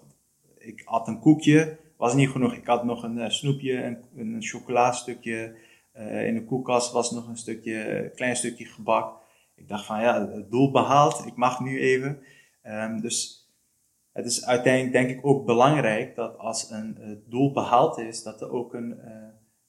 ik 0.59 0.83
at 0.85 1.09
een 1.09 1.21
koekje, 1.21 1.79
was 1.97 2.15
niet 2.15 2.29
genoeg. 2.29 2.55
Ik 2.55 2.67
had 2.67 2.85
nog 2.85 3.03
een 3.03 3.17
uh, 3.17 3.29
snoepje, 3.29 3.85
een, 3.85 3.99
een 4.17 4.43
chocoladestukje. 4.43 5.57
Uh, 5.97 6.27
in 6.27 6.35
de 6.35 6.45
koelkast 6.45 6.93
was 6.93 7.11
nog 7.11 7.29
een 7.29 7.37
stukje, 7.37 8.11
klein 8.15 8.37
stukje 8.37 8.65
gebak. 8.65 9.21
Ik 9.55 9.69
dacht 9.69 9.85
van 9.85 10.01
ja, 10.01 10.29
het 10.29 10.51
doel 10.51 10.71
behaald, 10.71 11.27
ik 11.27 11.37
mag 11.37 11.61
nu 11.61 11.81
even. 11.81 12.23
Um, 12.67 13.01
dus 13.01 13.43
het 14.13 14.27
is 14.27 14.47
uiteindelijk 14.47 14.93
denk 14.93 15.11
ik 15.11 15.27
ook 15.27 15.47
belangrijk 15.47 16.15
dat 16.15 16.39
als 16.39 16.71
een 16.71 16.97
uh, 17.01 17.17
doel 17.27 17.53
behaald 17.53 17.99
is, 17.99 18.23
dat 18.23 18.41
er 18.41 18.51
ook 18.51 18.75
een 18.75 19.01
uh, 19.05 19.13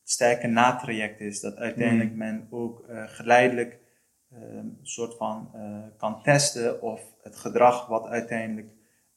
sterke 0.03 0.47
natraject 0.47 1.19
is. 1.19 1.39
Dat 1.39 1.55
uiteindelijk 1.55 2.11
mm. 2.11 2.17
men 2.17 2.47
ook 2.49 2.85
uh, 2.89 3.03
geleidelijk 3.05 3.81
een 4.29 4.79
soort 4.81 5.17
van 5.17 5.51
kan 5.97 6.21
testen 6.23 6.81
of 6.81 7.01
het 7.21 7.35
gedrag 7.35 7.87
wat 7.87 8.07
uiteindelijk 8.07 8.67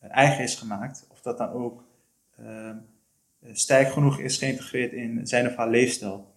eigen 0.01 0.45
is 0.45 0.55
gemaakt, 0.55 1.07
of 1.11 1.21
dat 1.21 1.39
dan 1.39 1.49
ook 1.49 1.85
ehm, 2.37 2.77
sterk 3.53 3.89
genoeg 3.89 4.19
is 4.19 4.39
geïntegreerd 4.39 4.93
in 4.93 5.27
zijn 5.27 5.47
of 5.47 5.57
haar 5.57 5.69
leefstijl. 5.69 6.35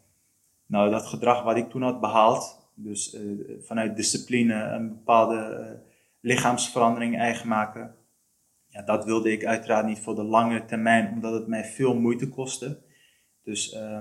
Nou, 0.66 0.90
dat 0.90 1.06
gedrag 1.06 1.44
wat 1.44 1.58
ik 1.58 1.70
toen 1.70 1.82
had 1.82 2.00
behaald, 2.00 2.70
dus 2.74 3.18
vanuit 3.60 3.96
discipline 3.96 4.54
een 4.54 4.90
bepaalde 4.90 5.80
lichaamsverandering 6.22 7.18
eigen 7.18 7.48
maken. 7.48 7.96
Ja, 8.68 8.82
dat 8.82 9.06
wilde 9.06 9.32
ik 9.32 9.46
uiteraard 9.46 9.86
niet 9.86 10.00
voor 10.00 10.16
de 10.16 10.24
lange 10.24 10.66
termijn, 10.66 11.12
omdat 11.12 11.34
het 11.34 11.48
mij 11.48 11.64
veel 11.64 11.96
moeite 11.96 12.30
kostte. 12.30 12.82
Dus 13.44 13.74
uh, 13.74 14.00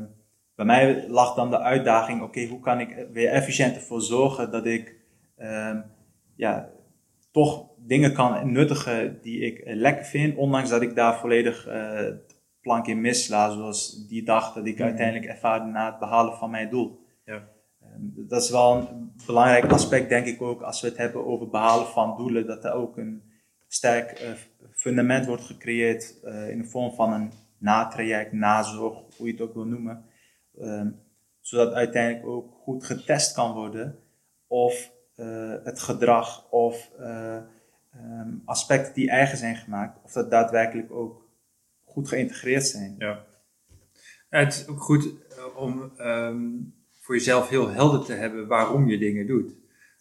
bij 0.54 0.64
mij 0.64 1.08
lag 1.08 1.34
dan 1.34 1.50
de 1.50 1.60
uitdaging, 1.60 2.22
oké, 2.22 2.46
hoe 2.46 2.60
kan 2.60 2.80
ik 2.80 3.06
weer 3.12 3.28
efficiënt 3.28 3.74
ervoor 3.74 4.00
zorgen 4.00 4.50
dat 4.50 4.66
ik 4.66 4.96
uh, 5.38 5.76
ja, 6.36 6.70
toch 7.30 7.68
dingen 7.76 8.12
kan 8.12 8.52
nuttigen 8.52 9.18
die 9.22 9.40
ik 9.40 9.62
lekker 9.64 10.04
vind, 10.04 10.36
ondanks 10.36 10.70
dat 10.70 10.82
ik 10.82 10.94
daar 10.94 11.18
volledig 11.18 11.68
uh, 11.68 12.00
plank 12.60 12.86
in 12.86 13.00
missla, 13.00 13.50
zoals 13.50 14.06
die 14.08 14.24
dag 14.24 14.52
dat 14.52 14.66
ik 14.66 14.74
mhm. 14.74 14.82
uiteindelijk 14.82 15.26
ervaarde 15.26 15.66
na 15.66 15.86
het 15.86 15.98
behalen 15.98 16.36
van 16.36 16.50
mijn 16.50 16.70
doel. 16.70 17.06
Ehm, 17.98 18.26
dat 18.28 18.42
is 18.42 18.50
wel 18.50 18.76
een 18.76 19.12
belangrijk 19.26 19.72
aspect, 19.72 20.08
denk 20.08 20.26
ik 20.26 20.42
ook, 20.42 20.62
als 20.62 20.80
we 20.80 20.88
het 20.88 20.96
hebben 20.96 21.26
over 21.26 21.48
behalen 21.48 21.86
van 21.86 22.16
doelen, 22.16 22.46
dat 22.46 22.64
er 22.64 22.72
ook 22.72 22.96
een 22.96 23.22
sterk 23.68 24.20
uh, 24.20 24.30
fundament 24.72 25.26
wordt 25.26 25.44
gecreëerd 25.44 26.14
uh, 26.24 26.50
in 26.50 26.58
de 26.58 26.68
vorm 26.68 26.94
van 26.94 27.12
een 27.12 27.32
natraject, 27.58 28.32
nazorg, 28.32 29.16
hoe 29.16 29.26
je 29.26 29.32
het 29.32 29.40
ook 29.40 29.54
wil 29.54 29.64
noemen. 29.64 30.04
Um, 30.60 31.00
zodat 31.40 31.72
uiteindelijk 31.72 32.26
ook 32.26 32.54
goed 32.62 32.84
getest 32.84 33.34
kan 33.34 33.52
worden 33.52 33.98
of 34.46 34.92
uh, 35.16 35.54
het 35.64 35.80
gedrag 35.80 36.50
of 36.50 36.90
um, 37.00 38.42
aspecten 38.44 38.94
die 38.94 39.10
eigen 39.10 39.38
zijn 39.38 39.56
gemaakt, 39.56 39.98
of 40.04 40.12
dat 40.12 40.30
daadwerkelijk 40.30 40.92
ook 40.92 41.28
goed 41.84 42.08
geïntegreerd 42.08 42.66
zijn. 42.66 42.94
Ja. 42.98 43.24
Het 44.28 44.54
is 44.54 44.66
ook 44.68 44.80
goed 44.80 45.14
om 45.56 45.92
um, 45.98 46.77
voor 47.08 47.16
jezelf 47.16 47.48
heel 47.48 47.68
helder 47.68 48.04
te 48.04 48.12
hebben 48.12 48.46
waarom 48.46 48.88
je 48.88 48.98
dingen 48.98 49.26
doet. 49.26 49.54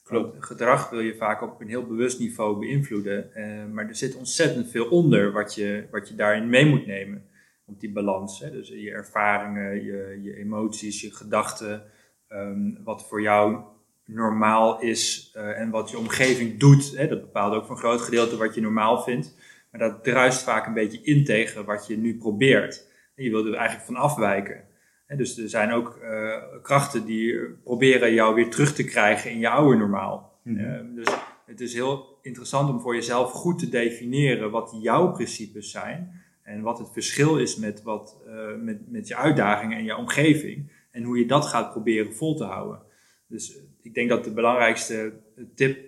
Klopt. 0.04 0.46
Gedrag 0.46 0.90
wil 0.90 1.00
je 1.00 1.16
vaak 1.16 1.42
op 1.42 1.62
een 1.62 1.68
heel 1.68 1.86
bewust 1.86 2.20
niveau 2.20 2.60
beïnvloeden, 2.60 3.30
uh, 3.36 3.74
maar 3.74 3.88
er 3.88 3.96
zit 3.96 4.16
ontzettend 4.16 4.72
veel 4.72 4.86
onder 4.86 5.32
wat 5.32 5.56
je, 5.56 5.88
wat 5.92 6.10
je 6.10 6.16
daarin 6.16 6.50
mee 6.50 6.66
moet 6.66 6.86
nemen. 6.86 7.26
Op 7.66 7.80
die 7.80 7.92
balans. 7.92 8.40
Hè? 8.40 8.52
Dus 8.52 8.68
je 8.68 8.92
ervaringen, 8.92 9.84
je, 9.84 10.20
je 10.24 10.38
emoties, 10.38 11.02
je 11.02 11.16
gedachten, 11.16 11.84
um, 12.30 12.80
wat 12.84 13.08
voor 13.08 13.22
jou 13.22 13.64
normaal 14.06 14.82
is 14.82 15.34
uh, 15.38 15.60
en 15.60 15.70
wat 15.70 15.90
je 15.90 15.98
omgeving 15.98 16.60
doet. 16.60 16.98
Hè? 16.98 17.08
Dat 17.08 17.22
bepaalt 17.22 17.54
ook 17.54 17.66
voor 17.66 17.76
een 17.76 17.82
groot 17.82 18.02
gedeelte 18.02 18.38
wat 18.38 18.56
je 18.56 18.62
normaal 18.62 19.02
vindt. 19.02 19.36
Maar 19.72 19.90
dat 19.90 20.04
druist 20.04 20.44
vaak 20.44 20.68
een 20.68 20.74
beetje 20.74 21.02
in 21.02 21.24
tegen 21.24 21.66
wat 21.66 21.88
je 21.88 21.98
nu 21.98 22.18
probeert. 22.18 22.88
En 23.16 23.24
je 23.24 23.30
wilt 23.30 23.46
er 23.46 23.54
eigenlijk 23.54 23.86
van 23.86 23.96
afwijken 23.96 24.68
dus 25.16 25.38
er 25.38 25.50
zijn 25.50 25.72
ook 25.72 26.00
uh, 26.04 26.36
krachten 26.62 27.06
die 27.06 27.40
proberen 27.64 28.14
jou 28.14 28.36
weer 28.36 28.50
terug 28.50 28.74
te 28.74 28.84
krijgen 28.84 29.32
in 29.32 29.40
je 29.40 29.50
oude 29.50 29.78
normaal. 29.78 30.40
Mm 30.44 30.58
-hmm. 30.58 30.96
dus 30.96 31.08
het 31.46 31.62
is 31.62 31.74
heel 31.74 32.20
interessant 32.22 32.70
om 32.70 32.80
voor 32.80 32.96
jezelf 32.96 33.32
goed 33.32 33.60
te 33.60 33.70
definiëren 33.70 34.52
wat 34.52 34.78
jouw 34.82 35.12
principes 35.12 35.72
zijn. 35.72 36.26
En 36.44 36.62
wat 36.62 36.80
het 36.80 36.90
verschil 36.92 37.38
is 37.38 37.56
met, 37.56 37.84
wat, 37.84 38.22
uh, 38.28 38.56
met, 38.62 38.92
met 38.92 39.08
je 39.08 39.16
uitdagingen 39.16 39.78
en 39.78 39.84
je 39.84 39.96
omgeving. 39.96 40.72
En 40.92 41.04
hoe 41.04 41.18
je 41.18 41.26
dat 41.26 41.46
gaat 41.46 41.72
proberen 41.72 42.14
vol 42.14 42.36
te 42.36 42.44
houden. 42.44 42.82
Dus 43.28 43.58
ik 43.82 43.94
denk 43.94 44.10
dat 44.10 44.24
de 44.24 44.34
belangrijkste 44.34 45.14
tip 45.56 45.80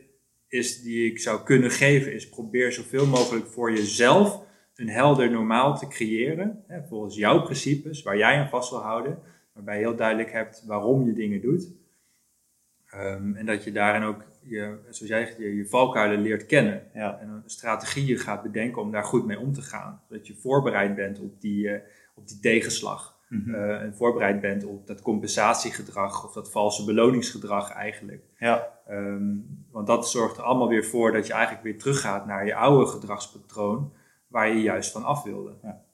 is 0.47 0.81
die 0.81 1.11
ik 1.11 1.19
zou 1.19 1.43
kunnen 1.43 1.71
geven, 1.71 2.13
is 2.13 2.29
probeer 2.29 2.71
zoveel 2.71 3.05
mogelijk 3.05 3.47
voor 3.47 3.71
jezelf 3.71 4.41
een 4.79 4.89
helder 4.89 5.31
normaal 5.31 5.77
te 5.77 5.87
creëren, 5.87 6.63
hè, 6.67 6.83
volgens 6.87 7.15
jouw 7.15 7.41
principes, 7.41 8.03
waar 8.03 8.17
jij 8.17 8.39
aan 8.39 8.49
vast 8.49 8.69
wil 8.69 8.79
houden, 8.79 9.19
waarbij 9.53 9.75
je 9.75 9.85
heel 9.85 9.95
duidelijk 9.95 10.31
hebt 10.31 10.63
waarom 10.65 11.05
je 11.05 11.13
dingen 11.13 11.41
doet. 11.41 11.71
Um, 12.95 13.35
en 13.35 13.45
dat 13.45 13.63
je 13.63 13.71
daarin 13.71 14.03
ook, 14.03 14.23
je, 14.41 14.77
zoals 14.83 15.11
jij 15.11 15.25
zegt, 15.25 15.37
je, 15.37 15.55
je 15.55 15.67
valkuilen 15.67 16.21
leert 16.21 16.45
kennen. 16.45 16.83
Ja. 16.93 17.19
En 17.19 17.43
strategieën 17.45 18.17
gaat 18.17 18.43
bedenken 18.43 18.81
om 18.81 18.91
daar 18.91 19.03
goed 19.03 19.25
mee 19.25 19.39
om 19.39 19.53
te 19.53 19.61
gaan. 19.61 20.01
Zodat 20.09 20.27
je 20.27 20.35
voorbereid 20.35 20.95
bent 20.95 21.19
op 21.19 21.41
die, 21.41 21.67
uh, 21.67 21.79
op 22.15 22.27
die 22.27 22.39
tegenslag. 22.39 23.17
Mm 23.29 23.43
-hmm. 23.43 23.53
uh, 23.53 23.81
en 23.81 23.95
voorbereid 23.95 24.41
bent 24.41 24.65
op 24.65 24.87
dat 24.87 25.01
compensatiegedrag 25.01 26.25
of 26.25 26.33
dat 26.33 26.51
valse 26.51 26.85
beloningsgedrag 26.85 27.71
eigenlijk. 27.71 28.23
Ja. 28.37 28.67
Um, 28.89 29.65
want 29.71 29.87
dat 29.87 30.09
zorgt 30.09 30.37
er 30.37 30.43
allemaal 30.43 30.67
weer 30.67 30.85
voor 30.85 31.11
dat 31.11 31.27
je 31.27 31.33
eigenlijk 31.33 31.63
weer 31.63 31.77
teruggaat 31.77 32.25
naar 32.25 32.45
je 32.45 32.55
oude 32.55 32.85
gedragspatroon 32.85 33.91
waar 34.29 34.49
je 34.49 34.61
juist 34.61 34.91
van 34.91 35.03
af 35.03 35.23
wilde. 35.23 35.57
Ja. 35.61 35.85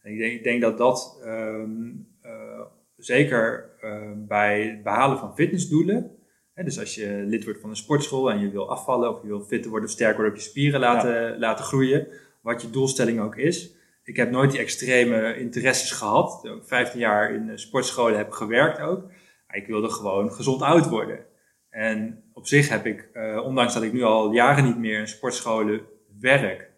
En 0.00 0.12
ik, 0.12 0.18
denk, 0.18 0.32
ik 0.32 0.42
denk 0.42 0.60
dat 0.60 0.78
dat 0.78 1.20
um, 1.24 2.08
uh, 2.24 2.60
zeker 2.96 3.70
uh, 3.82 4.10
bij 4.14 4.62
het 4.62 4.82
behalen 4.82 5.18
van 5.18 5.34
fitnessdoelen, 5.34 6.16
hè, 6.52 6.64
dus 6.64 6.78
als 6.78 6.94
je 6.94 7.24
lid 7.26 7.44
wordt 7.44 7.60
van 7.60 7.70
een 7.70 7.76
sportschool 7.76 8.30
en 8.30 8.40
je 8.40 8.50
wil 8.50 8.70
afvallen 8.70 9.10
of 9.10 9.22
je 9.22 9.28
wil 9.28 9.40
fitter 9.40 9.70
worden 9.70 9.88
of 9.88 9.94
sterker 9.94 10.16
worden 10.16 10.34
of 10.34 10.42
je 10.42 10.48
spieren 10.48 10.80
laten, 10.80 11.14
ja. 11.14 11.38
laten 11.38 11.64
groeien, 11.64 12.08
wat 12.40 12.62
je 12.62 12.70
doelstelling 12.70 13.20
ook 13.20 13.36
is. 13.36 13.74
Ik 14.02 14.16
heb 14.16 14.30
nooit 14.30 14.50
die 14.50 14.60
extreme 14.60 15.36
interesses 15.36 15.90
gehad. 15.90 16.44
Ik 16.44 16.62
15 16.64 17.00
jaar 17.00 17.34
in 17.34 17.58
sportscholen 17.58 18.16
heb 18.16 18.30
gewerkt 18.30 18.80
ook. 18.80 19.02
Maar 19.46 19.56
ik 19.56 19.66
wilde 19.66 19.88
gewoon 19.88 20.32
gezond 20.32 20.62
oud 20.62 20.88
worden. 20.88 21.24
En 21.70 22.24
op 22.32 22.46
zich 22.46 22.68
heb 22.68 22.86
ik, 22.86 23.08
uh, 23.14 23.44
ondanks 23.44 23.74
dat 23.74 23.82
ik 23.82 23.92
nu 23.92 24.02
al 24.02 24.32
jaren 24.32 24.64
niet 24.64 24.78
meer 24.78 24.98
in 24.98 25.08
sportscholen 25.08 25.80
werk, 26.20 26.70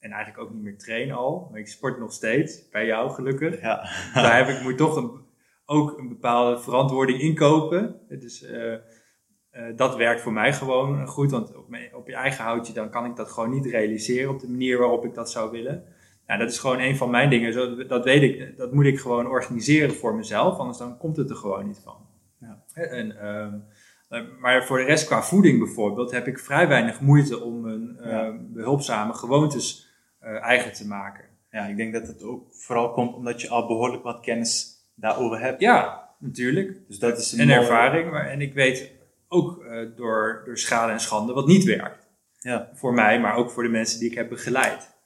en 0.00 0.10
eigenlijk 0.10 0.42
ook 0.42 0.54
niet 0.54 0.62
meer 0.62 0.78
train 0.78 1.12
al. 1.12 1.48
Maar 1.50 1.60
ik 1.60 1.68
sport 1.68 1.98
nog 1.98 2.12
steeds, 2.12 2.68
bij 2.68 2.86
jou 2.86 3.10
gelukkig. 3.10 3.60
Ja. 3.60 3.88
Daar 4.14 4.36
heb 4.36 4.56
ik, 4.56 4.62
moet 4.62 4.76
toch 4.76 4.96
een, 4.96 5.10
ook 5.66 5.98
een 5.98 6.08
bepaalde 6.08 6.58
verantwoording 6.58 7.20
inkopen. 7.20 8.00
Dus 8.08 8.42
uh, 8.42 8.72
uh, 8.72 8.78
dat 9.76 9.96
werkt 9.96 10.20
voor 10.20 10.32
mij 10.32 10.52
gewoon 10.52 11.06
goed. 11.06 11.30
Want 11.30 11.56
op, 11.56 11.68
mijn, 11.68 11.94
op 11.94 12.06
je 12.06 12.14
eigen 12.14 12.44
houtje 12.44 12.72
dan 12.72 12.90
kan 12.90 13.04
ik 13.04 13.16
dat 13.16 13.30
gewoon 13.30 13.50
niet 13.50 13.66
realiseren 13.66 14.30
op 14.30 14.40
de 14.40 14.48
manier 14.48 14.78
waarop 14.78 15.04
ik 15.04 15.14
dat 15.14 15.30
zou 15.30 15.50
willen. 15.50 15.84
Nou, 16.26 16.40
dat 16.40 16.50
is 16.50 16.58
gewoon 16.58 16.80
een 16.80 16.96
van 16.96 17.10
mijn 17.10 17.30
dingen. 17.30 17.52
Zo, 17.52 17.86
dat 17.86 18.04
weet 18.04 18.22
ik, 18.22 18.56
dat 18.56 18.72
moet 18.72 18.84
ik 18.84 19.00
gewoon 19.00 19.26
organiseren 19.26 19.94
voor 19.94 20.14
mezelf. 20.14 20.58
Anders 20.58 20.78
dan 20.78 20.98
komt 20.98 21.16
het 21.16 21.30
er 21.30 21.36
gewoon 21.36 21.66
niet 21.66 21.80
van. 21.84 21.96
Ja. 22.40 22.62
En, 22.74 23.26
um, 23.26 23.64
maar 24.40 24.64
voor 24.64 24.78
de 24.78 24.84
rest, 24.84 25.06
qua 25.06 25.22
voeding 25.22 25.58
bijvoorbeeld, 25.58 26.10
heb 26.10 26.26
ik 26.26 26.38
vrij 26.38 26.68
weinig 26.68 27.00
moeite 27.00 27.42
om 27.42 27.64
een 27.64 27.98
ja. 28.02 28.38
behulpzame 28.40 29.12
gewoontes 29.12 29.87
uh, 30.22 30.42
eigen 30.42 30.72
te 30.72 30.86
maken. 30.86 31.24
Ja, 31.50 31.66
ik 31.66 31.76
denk 31.76 31.92
dat 31.92 32.06
het 32.06 32.22
ook 32.22 32.54
vooral 32.54 32.92
komt 32.92 33.14
omdat 33.14 33.40
je 33.40 33.48
al 33.48 33.66
behoorlijk 33.66 34.02
wat 34.02 34.20
kennis 34.20 34.76
daarover 34.94 35.40
hebt. 35.40 35.60
Ja, 35.60 36.08
natuurlijk. 36.18 36.88
Dus 36.88 36.98
dat 36.98 37.18
is 37.18 37.32
een, 37.32 37.50
ervaring. 37.50 38.10
Maar, 38.10 38.26
en 38.26 38.40
ik 38.40 38.54
weet 38.54 38.92
ook 39.28 39.62
uh, 39.62 39.96
door, 39.96 40.42
door 40.44 40.58
schade 40.58 40.92
en 40.92 41.00
schande 41.00 41.32
wat 41.32 41.46
niet 41.46 41.64
werkt. 41.64 42.08
Ja. 42.38 42.70
Voor 42.74 42.94
mij, 42.94 43.20
maar 43.20 43.34
ook 43.34 43.50
voor 43.50 43.62
de 43.62 43.68
mensen 43.68 44.00
die 44.00 44.10
ik 44.10 44.16
heb 44.16 44.28
begeleid. 44.28 44.96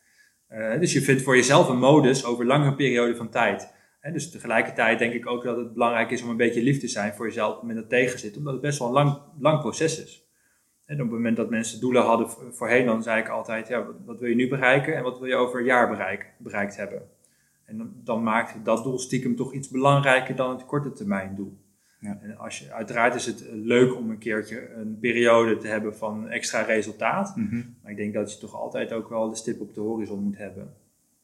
Uh, 0.50 0.78
dus 0.80 0.92
je 0.92 1.02
vindt 1.02 1.22
voor 1.22 1.36
jezelf 1.36 1.68
een 1.68 1.78
modus 1.78 2.24
over 2.24 2.46
lange 2.46 2.74
periode 2.74 3.16
van 3.16 3.30
tijd. 3.30 3.72
Dus 4.12 4.30
tegelijkertijd 4.30 4.98
denk 4.98 5.12
ik 5.12 5.26
ook 5.26 5.44
dat 5.44 5.56
het 5.56 5.72
belangrijk 5.72 6.10
is 6.10 6.22
om 6.22 6.30
een 6.30 6.36
beetje 6.36 6.62
lief 6.62 6.80
te 6.80 6.88
zijn 6.88 7.14
voor 7.14 7.26
jezelf 7.26 7.62
met 7.62 7.76
het 7.76 7.88
tegenzit, 7.88 8.36
omdat 8.36 8.52
het 8.52 8.62
best 8.62 8.78
wel 8.78 8.88
een 8.88 8.94
lang, 8.94 9.18
lang 9.38 9.60
proces 9.60 10.02
is. 10.02 10.26
En 10.86 10.94
op 10.94 11.00
het 11.00 11.10
moment 11.10 11.36
dat 11.36 11.50
mensen 11.50 11.80
doelen 11.80 12.02
hadden 12.02 12.30
voorheen, 12.50 12.86
dan 12.86 13.02
zei 13.02 13.20
ik 13.20 13.28
altijd, 13.28 13.68
ja, 13.68 13.86
wat 14.04 14.18
wil 14.18 14.28
je 14.28 14.34
nu 14.34 14.48
bereiken 14.48 14.96
en 14.96 15.02
wat 15.02 15.18
wil 15.18 15.28
je 15.28 15.34
over 15.34 15.58
een 15.58 15.64
jaar 15.64 15.88
bereikt 16.38 16.76
hebben? 16.76 17.02
En 17.64 17.78
dan, 17.78 17.92
dan 18.04 18.22
maakt 18.22 18.64
dat 18.64 18.84
doel 18.84 18.98
stiekem 18.98 19.36
toch 19.36 19.52
iets 19.52 19.68
belangrijker 19.68 20.36
dan 20.36 20.50
het 20.50 20.66
korte 20.66 20.92
termijn 20.92 21.34
doel. 21.34 21.58
Ja. 22.02 22.18
En 22.22 22.38
als 22.38 22.58
je, 22.58 22.72
uiteraard 22.72 23.14
is 23.14 23.26
het 23.26 23.44
leuk 23.52 23.96
om 23.96 24.10
een 24.10 24.18
keertje 24.18 24.70
een 24.74 24.98
periode 25.00 25.56
te 25.56 25.66
hebben 25.66 25.96
van 25.96 26.28
extra 26.28 26.62
resultaat. 26.62 27.36
Mhm. 27.36 27.62
Maar 27.82 27.90
ik 27.90 27.96
denk 27.96 28.14
dat 28.14 28.32
je 28.32 28.38
toch 28.38 28.54
altijd 28.54 28.92
ook 28.92 29.08
wel 29.08 29.28
de 29.28 29.36
stip 29.36 29.60
op 29.60 29.74
de 29.74 29.80
horizon 29.80 30.22
moet 30.22 30.38
hebben. 30.38 30.74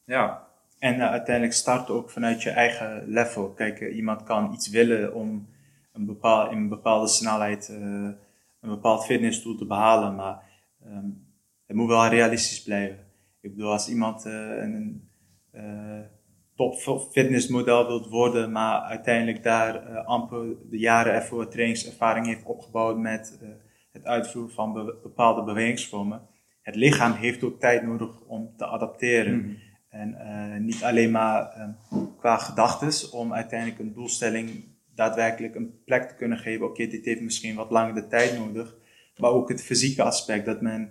Ja. 0.04 0.46
En 0.78 0.96
uh, 0.96 1.10
uiteindelijk 1.10 1.54
start 1.54 1.90
ook 1.90 2.10
vanuit 2.10 2.42
je 2.42 2.50
eigen 2.50 3.04
level. 3.06 3.48
Kijk, 3.48 3.80
uh, 3.80 3.96
iemand 3.96 4.22
kan 4.22 4.52
iets 4.52 4.68
willen 4.68 5.14
om 5.14 5.48
een 5.92 6.06
bepaal, 6.06 6.50
in 6.50 6.56
een 6.56 6.68
bepaalde 6.68 7.08
snelheid 7.08 7.68
uh, 7.70 8.08
een 8.60 8.68
bepaald 8.68 9.04
fitnessdoel 9.04 9.56
te 9.56 9.66
behalen, 9.66 10.14
maar 10.14 10.42
um, 10.86 11.26
het 11.66 11.76
moet 11.76 11.88
wel 11.88 12.06
realistisch 12.06 12.62
blijven. 12.62 13.06
Ik 13.40 13.54
bedoel, 13.54 13.72
als 13.72 13.88
iemand 13.88 14.24
een 14.24 15.08
top 16.58 16.74
fitnessmodel 17.12 17.86
wilt 17.86 18.08
worden, 18.08 18.52
maar 18.52 18.80
uiteindelijk 18.80 19.42
daar 19.42 19.90
uh, 19.90 20.06
amper 20.06 20.46
de 20.70 20.78
jaren 20.78 21.12
ervoor 21.12 21.48
trainingservaring 21.48 22.26
heeft 22.26 22.44
opgebouwd 22.44 22.98
met 22.98 23.38
het 23.92 24.04
uitvoeren 24.04 24.54
van 24.54 24.72
be 24.72 24.98
bepaalde 25.02 25.42
bewegingsvormen. 25.42 26.28
Het 26.62 26.74
lichaam 26.74 27.12
heeft 27.12 27.44
ook 27.44 27.60
tijd 27.60 27.82
nodig 27.82 28.20
om 28.20 28.52
te 28.56 28.66
adapteren. 28.66 29.34
Mm 29.34 29.40
-hmm. 29.40 29.56
En 29.88 30.64
niet 30.64 30.82
alleen 30.82 31.10
maar 31.10 31.60
um, 31.60 31.76
qua 32.18 32.36
gedachtes, 32.36 33.10
om 33.10 33.34
uiteindelijk 33.34 33.80
een 33.80 33.92
doelstelling 33.92 34.64
daadwerkelijk 34.98 35.54
een 35.54 35.82
plek 35.84 36.08
te 36.08 36.14
kunnen 36.14 36.38
geven. 36.38 36.62
Oké, 36.62 36.72
okay, 36.72 36.88
dit 36.88 37.04
heeft 37.04 37.20
misschien 37.20 37.56
wat 37.56 37.70
langer 37.70 37.94
de 37.94 38.06
tijd 38.06 38.38
nodig. 38.38 38.76
Maar 39.16 39.30
ook 39.30 39.48
het 39.48 39.62
fysieke 39.62 40.02
aspect, 40.02 40.46
dat 40.46 40.60
men 40.60 40.90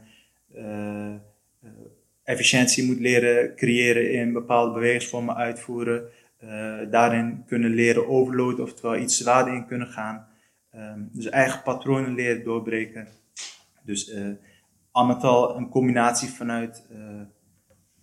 efficiëntie 2.28 2.86
moet 2.86 3.00
leren 3.00 3.56
creëren 3.56 4.12
in 4.14 4.34
bepaalde 4.34 4.74
bewegingsvormen 4.74 5.36
uitvoeren. 5.36 6.10
Uh, 6.44 6.78
daarin 6.92 7.44
kunnen 7.46 7.74
leren 7.74 8.08
overloaden, 8.08 8.64
oftewel 8.64 8.98
iets 8.98 9.18
zwaarder 9.18 9.54
in 9.54 9.66
kunnen 9.66 9.88
gaan. 9.88 10.28
Um, 10.76 11.10
dus 11.14 11.30
eigen 11.30 11.62
patronen 11.64 12.14
leren 12.14 12.44
doorbreken. 12.44 13.08
Dus 13.84 14.10
uh, 14.10 14.28
al 14.92 15.06
met 15.06 15.24
al 15.24 15.58
een 15.58 15.70
combinatie 15.70 16.30
vanuit 16.30 16.88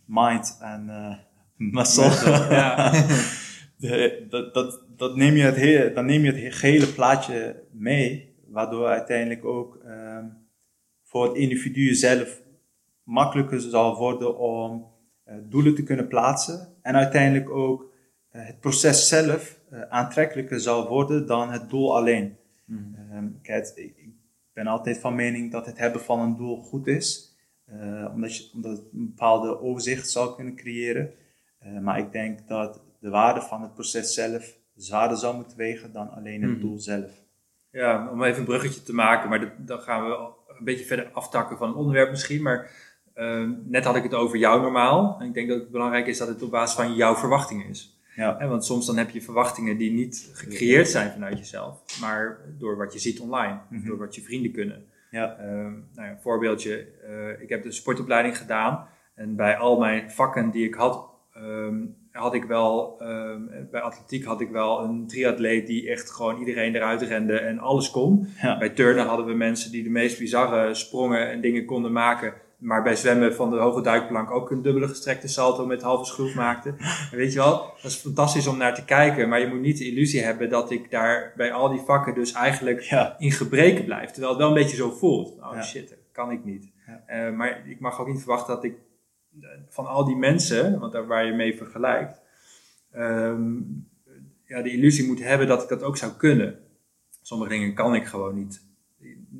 mind 0.04 0.58
en 0.60 0.90
muscle. 1.56 2.46
ja. 2.50 2.92
De, 3.76 4.26
dat, 4.28 4.54
dat, 4.54 4.83
dat 4.96 5.16
neem 5.16 5.34
je 5.36 5.42
het 5.42 5.56
hele, 5.56 5.92
dan 5.92 6.06
neem 6.06 6.24
je 6.24 6.32
het 6.32 6.54
gehele 6.54 6.86
plaatje 6.86 7.62
mee, 7.70 8.34
waardoor 8.46 8.86
uiteindelijk 8.86 9.44
ook 9.44 9.80
um, 9.84 10.32
voor 11.02 11.26
het 11.26 11.36
individu 11.36 11.94
zelf 11.94 12.42
makkelijker 13.02 13.60
zal 13.60 13.96
worden 13.96 14.38
om 14.38 14.92
uh, 15.28 15.34
doelen 15.42 15.74
te 15.74 15.82
kunnen 15.82 16.08
plaatsen 16.08 16.68
en 16.82 16.94
uiteindelijk 16.94 17.50
ook 17.50 17.92
uh, 18.32 18.46
het 18.46 18.60
proces 18.60 19.08
zelf 19.08 19.60
uh, 19.72 19.80
aantrekkelijker 19.80 20.60
zal 20.60 20.88
worden 20.88 21.26
dan 21.26 21.50
het 21.50 21.70
doel 21.70 21.96
alleen. 21.96 22.36
Mm. 22.64 22.96
Um, 23.12 23.38
kijk, 23.42 23.72
ik 23.76 24.12
ben 24.52 24.66
altijd 24.66 24.98
van 24.98 25.14
mening 25.14 25.52
dat 25.52 25.66
het 25.66 25.78
hebben 25.78 26.00
van 26.00 26.20
een 26.20 26.36
doel 26.36 26.62
goed 26.62 26.86
is, 26.86 27.32
omdat, 28.14 28.36
je, 28.36 28.50
omdat 28.54 28.76
het 28.76 28.86
een 28.92 29.06
bepaalde 29.06 29.60
overzicht 29.60 30.10
zal 30.10 30.34
kunnen 30.34 30.54
creëren. 30.54 31.14
maar 31.82 31.98
ik 31.98 32.12
denk 32.12 32.48
dat 32.48 32.82
de 33.00 33.08
waarde 33.08 33.40
van 33.40 33.62
het 33.62 33.74
proces 33.74 34.14
zelf 34.14 34.58
zwaarder 34.76 35.16
zal 35.16 35.34
moeten 35.34 35.56
wegen 35.56 35.92
dan 35.92 36.10
alleen 36.10 36.42
het 36.42 36.50
mm. 36.50 36.60
doel 36.60 36.78
zelf. 36.78 37.10
Ja, 37.70 38.08
om 38.10 38.22
even 38.22 38.38
een 38.38 38.44
bruggetje 38.44 38.82
te 38.82 38.94
maken, 38.94 39.28
maar 39.28 39.54
dan 39.58 39.80
gaan 39.80 40.04
we 40.04 40.16
een 40.58 40.64
beetje 40.64 40.84
verder 40.84 41.10
aftakken 41.12 41.56
van 41.56 41.68
het 41.68 41.76
onderwerp 41.76 42.10
misschien. 42.10 42.42
Maar 42.42 42.70
Ehm, 43.14 43.52
net 43.64 43.84
had 43.84 43.96
ik 43.96 44.02
het 44.02 44.14
over 44.14 44.38
jou 44.38 44.60
normaal. 44.60 45.16
En 45.20 45.26
ik 45.26 45.34
denk 45.34 45.48
dat 45.48 45.60
het 45.60 45.70
belangrijk 45.70 46.06
is 46.06 46.18
dat 46.18 46.28
het 46.28 46.42
op 46.42 46.50
basis 46.50 46.76
van 46.76 46.94
jouw 46.94 47.14
verwachtingen 47.14 47.68
is. 47.68 47.98
Ja. 48.16 48.48
want 48.48 48.64
soms 48.64 48.86
dan 48.86 48.96
heb 48.96 49.10
je 49.10 49.22
verwachtingen 49.22 49.76
die 49.76 49.90
niet 49.90 50.30
gecreëerd 50.32 50.88
zijn 50.88 51.12
vanuit 51.12 51.38
jezelf, 51.38 52.00
maar 52.00 52.38
door 52.58 52.76
wat 52.76 52.92
je 52.92 52.98
ziet 52.98 53.20
online, 53.20 53.58
mm 53.70 53.84
door 53.86 53.98
wat 53.98 54.14
je 54.14 54.22
vrienden 54.22 54.52
kunnen. 54.52 54.84
Ja. 55.10 55.38
Um, 55.40 55.88
nou 55.94 56.06
ja, 56.06 56.10
een 56.10 56.20
voorbeeldje, 56.20 56.86
uh, 57.08 57.42
ik 57.42 57.48
heb 57.48 57.62
de 57.62 57.72
sportopleiding 57.72 58.38
gedaan 58.38 58.86
en 59.14 59.36
bij 59.36 59.56
al 59.56 59.78
mijn 59.78 60.10
vakken 60.10 60.50
die 60.50 60.66
ik 60.66 60.74
had, 60.74 61.08
um, 61.36 61.96
had 62.22 62.34
ik 62.34 62.44
wel, 62.44 62.96
bij 63.70 63.80
atletiek 63.80 64.24
had 64.24 64.40
ik 64.40 64.50
wel 64.50 64.80
een 64.82 65.06
triatleet 65.06 65.66
die 65.66 65.90
echt 65.90 66.10
gewoon 66.10 66.38
iedereen 66.38 66.74
eruit 66.74 67.02
rende 67.02 67.38
en 67.38 67.58
alles 67.58 67.90
kon. 67.90 68.28
Ja. 68.42 68.58
Bij 68.58 68.68
turnen 68.68 69.06
hadden 69.06 69.26
we 69.26 69.34
mensen 69.34 69.70
die 69.70 69.82
de 69.82 69.90
meest 69.90 70.18
bizarre 70.18 70.74
sprongen 70.74 71.30
en 71.30 71.40
dingen 71.40 71.64
konden 71.64 71.92
maken 71.92 72.34
maar 72.64 72.82
bij 72.82 72.96
zwemmen 72.96 73.34
van 73.34 73.50
de 73.50 73.56
hoge 73.56 73.80
duikplank 73.80 74.30
ook 74.30 74.50
een 74.50 74.62
dubbele 74.62 74.88
gestrekte 74.88 75.28
salto 75.28 75.66
met 75.66 75.82
halve 75.82 76.04
schroef 76.04 76.34
maakte. 76.34 76.74
En 77.10 77.18
weet 77.18 77.32
je 77.32 77.38
wel, 77.38 77.56
dat 77.82 77.90
is 77.90 77.96
fantastisch 77.96 78.46
om 78.46 78.56
naar 78.56 78.74
te 78.74 78.84
kijken. 78.84 79.28
Maar 79.28 79.40
je 79.40 79.46
moet 79.46 79.60
niet 79.60 79.78
de 79.78 79.90
illusie 79.90 80.22
hebben 80.22 80.48
dat 80.48 80.70
ik 80.70 80.90
daar 80.90 81.32
bij 81.36 81.52
al 81.52 81.68
die 81.68 81.80
vakken 81.80 82.14
dus 82.14 82.32
eigenlijk 82.32 82.80
ja. 82.80 83.14
in 83.18 83.32
gebreken 83.32 83.84
blijf. 83.84 84.10
Terwijl 84.10 84.32
het 84.32 84.42
wel 84.42 84.48
een 84.48 84.62
beetje 84.62 84.76
zo 84.76 84.90
voelt. 84.90 85.38
Oh 85.38 85.62
shit, 85.62 85.88
dat 85.88 85.98
kan 86.12 86.30
ik 86.30 86.44
niet. 86.44 86.72
Uh, 87.10 87.30
maar 87.30 87.68
ik 87.68 87.80
mag 87.80 88.00
ook 88.00 88.08
niet 88.08 88.18
verwachten 88.18 88.54
dat 88.54 88.64
ik 88.64 88.74
eh, 88.74 88.78
van 89.68 89.86
al 89.86 90.04
die 90.04 90.16
mensen, 90.16 90.78
want 90.78 90.92
daar 90.92 91.06
waar 91.06 91.26
je 91.26 91.32
mee 91.32 91.56
vergelijkt, 91.56 92.20
um, 92.96 93.88
ja, 94.46 94.62
de 94.62 94.70
illusie 94.70 95.06
moet 95.06 95.22
hebben 95.22 95.46
dat 95.46 95.62
ik 95.62 95.68
dat 95.68 95.82
ook 95.82 95.96
zou 95.96 96.12
kunnen. 96.12 96.58
Sommige 97.22 97.50
dingen 97.50 97.74
kan 97.74 97.94
ik 97.94 98.06
gewoon 98.06 98.34
niet. 98.34 98.62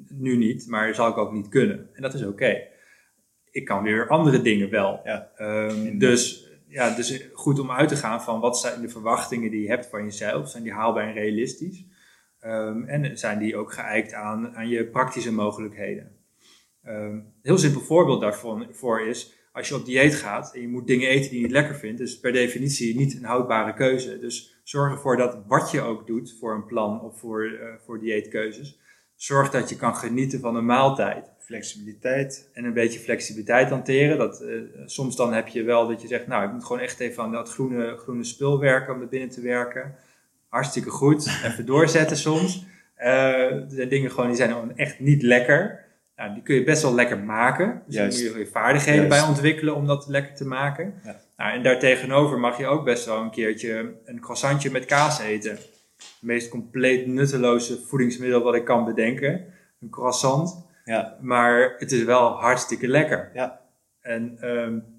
Nu 0.09 0.37
niet, 0.37 0.67
maar 0.69 0.95
zal 0.95 1.09
ik 1.09 1.17
ook 1.17 1.33
niet 1.33 1.49
kunnen. 1.49 1.89
En 1.95 2.03
dat 2.03 2.15
is 2.15 2.25
oké 2.25 2.73
ik 3.55 3.65
kan 3.65 3.83
weer 3.83 4.09
andere 4.09 4.43
dingen 4.43 4.71
wel. 4.71 5.01
Ja. 5.05 5.31
Um, 5.39 5.99
dus, 5.99 6.49
ja, 6.67 6.95
dus 6.95 7.29
goed 7.33 7.59
om 7.59 7.71
uit 7.71 7.89
te 7.89 7.97
gaan 7.97 8.23
van 8.23 8.41
wat 8.41 8.59
zijn 8.59 8.81
de 8.81 8.89
verwachtingen 8.89 9.51
die 9.51 9.63
je 9.63 9.69
hebt 9.69 9.87
van 9.87 10.05
jezelf. 10.05 10.49
Zijn 10.49 10.63
die 10.63 10.73
haalbaar 10.73 11.07
en 11.07 11.13
realistisch? 11.13 11.85
Um, 12.45 12.85
en 12.85 13.19
zijn 13.19 13.39
die 13.39 13.57
ook 13.57 13.73
geëikt 13.73 14.13
aan, 14.13 14.57
aan 14.57 14.69
je 14.69 14.87
praktische 14.87 15.33
mogelijkheden? 15.33 16.17
Um, 16.87 16.93
een 16.93 17.33
heel 17.43 17.59
simpel 17.59 17.81
voorbeeld 17.81 18.21
daarvoor 18.21 19.01
is, 19.01 19.33
als 19.55 19.69
je 19.69 19.75
op 19.75 19.85
dieet 19.85 20.15
gaat 20.15 20.55
en 20.55 20.61
je 20.61 20.69
moet 20.69 20.87
dingen 20.87 21.09
eten 21.09 21.31
die 21.31 21.39
je 21.39 21.45
niet 21.45 21.55
lekker 21.55 21.75
vindt, 21.75 22.01
is 22.01 22.21
per 22.21 22.33
definitie 22.33 22.97
niet 22.97 23.17
een 23.17 23.25
houdbare 23.25 23.75
keuze. 23.75 24.19
Dus 24.19 24.61
zorg 24.63 24.93
ervoor 24.93 25.17
dat 25.17 25.39
wat 25.47 25.71
je 25.71 25.81
ook 25.81 26.07
doet 26.07 26.37
voor 26.41 26.55
een 26.55 26.67
plan 26.67 27.01
of 27.01 27.19
voor, 27.19 27.45
uh, 27.45 27.61
voor 27.85 28.01
dieetkeuzes, 28.01 28.79
zorg 29.17 29.51
dat 29.51 29.69
je 29.69 29.77
kan 29.77 29.97
genieten 29.97 30.41
van 30.41 30.57
een 30.57 30.65
maaltijd 30.65 31.33
flexibiliteit. 31.39 32.51
En 32.53 32.65
een 32.65 32.73
beetje 32.73 32.99
flexibiliteit 32.99 33.69
hanteren. 33.69 34.19
Dat, 34.19 34.43
uh, 34.43 34.61
soms 34.87 35.17
dan 35.17 35.33
heb 35.33 35.49
je 35.49 35.63
wel 35.63 35.89
dat 35.89 36.03
je 36.03 36.09
zegt, 36.09 36.27
nou, 36.27 36.45
ik 36.45 36.53
moet 36.53 36.65
gewoon 36.65 36.83
echt 36.83 37.01
even 37.01 37.23
aan 37.23 37.33
dat 37.33 37.51
groene, 37.51 37.97
groene 37.97 38.25
spul 38.25 38.59
werken 38.59 38.95
om 38.95 39.01
er 39.01 39.09
binnen 39.09 39.29
te 39.29 39.41
werken. 39.41 39.95
Hartstikke 40.49 40.91
goed. 40.91 41.41
Even 41.45 41.67
doorzetten 41.67 42.17
soms. 42.17 42.67
Uh, 42.99 43.07
er 43.51 43.67
zijn 43.69 43.89
dingen 43.89 44.11
gewoon 44.11 44.27
die 44.27 44.37
zijn 44.37 44.77
echt 44.77 45.01
niet 45.01 45.23
lekker. 45.23 45.84
Nou, 46.17 46.35
die 46.35 46.43
kun 46.43 46.55
je 46.55 46.65
best 46.65 46.83
wel 46.83 46.95
lekker 46.95 47.19
maken. 47.19 47.83
Dus 47.87 47.97
daar 47.97 48.07
moet 48.07 48.19
je 48.19 48.39
je 48.39 48.47
vaardigheden 48.47 49.09
bij 49.09 49.23
ontwikkelen 49.23 49.75
om 49.75 49.87
dat 49.87 50.07
lekker 50.09 50.35
te 50.35 50.47
maken. 50.47 50.95
Ja. 51.05 51.21
Nou, 51.37 51.53
en 51.53 51.63
daartegenover 51.63 52.39
mag 52.39 52.59
je 52.59 52.67
ook 52.67 52.85
best 52.85 53.05
wel 53.05 53.21
een 53.21 53.31
keertje 53.31 53.95
een 54.05 54.21
croissantje 54.21 54.71
met 54.71 54.85
kaas 54.85 55.21
eten. 55.21 55.51
Het 55.51 56.19
meest 56.21 56.49
compleet 56.49 57.07
nutteloze 57.07 57.81
voedingsmiddel 57.87 58.43
wat 58.43 58.55
ik 58.55 58.65
kan 58.65 58.85
bedenken. 58.85 59.45
Een 59.81 59.91
croissant. 59.91 60.67
Ja. 60.85 61.19
Maar 61.21 61.75
het 61.79 61.93
is 61.93 62.05
wel 62.05 62.29
hartstikke 62.29 62.89
lekker. 62.89 63.31
Ja. 63.35 63.61
En 64.01 64.49
um, 64.49 64.95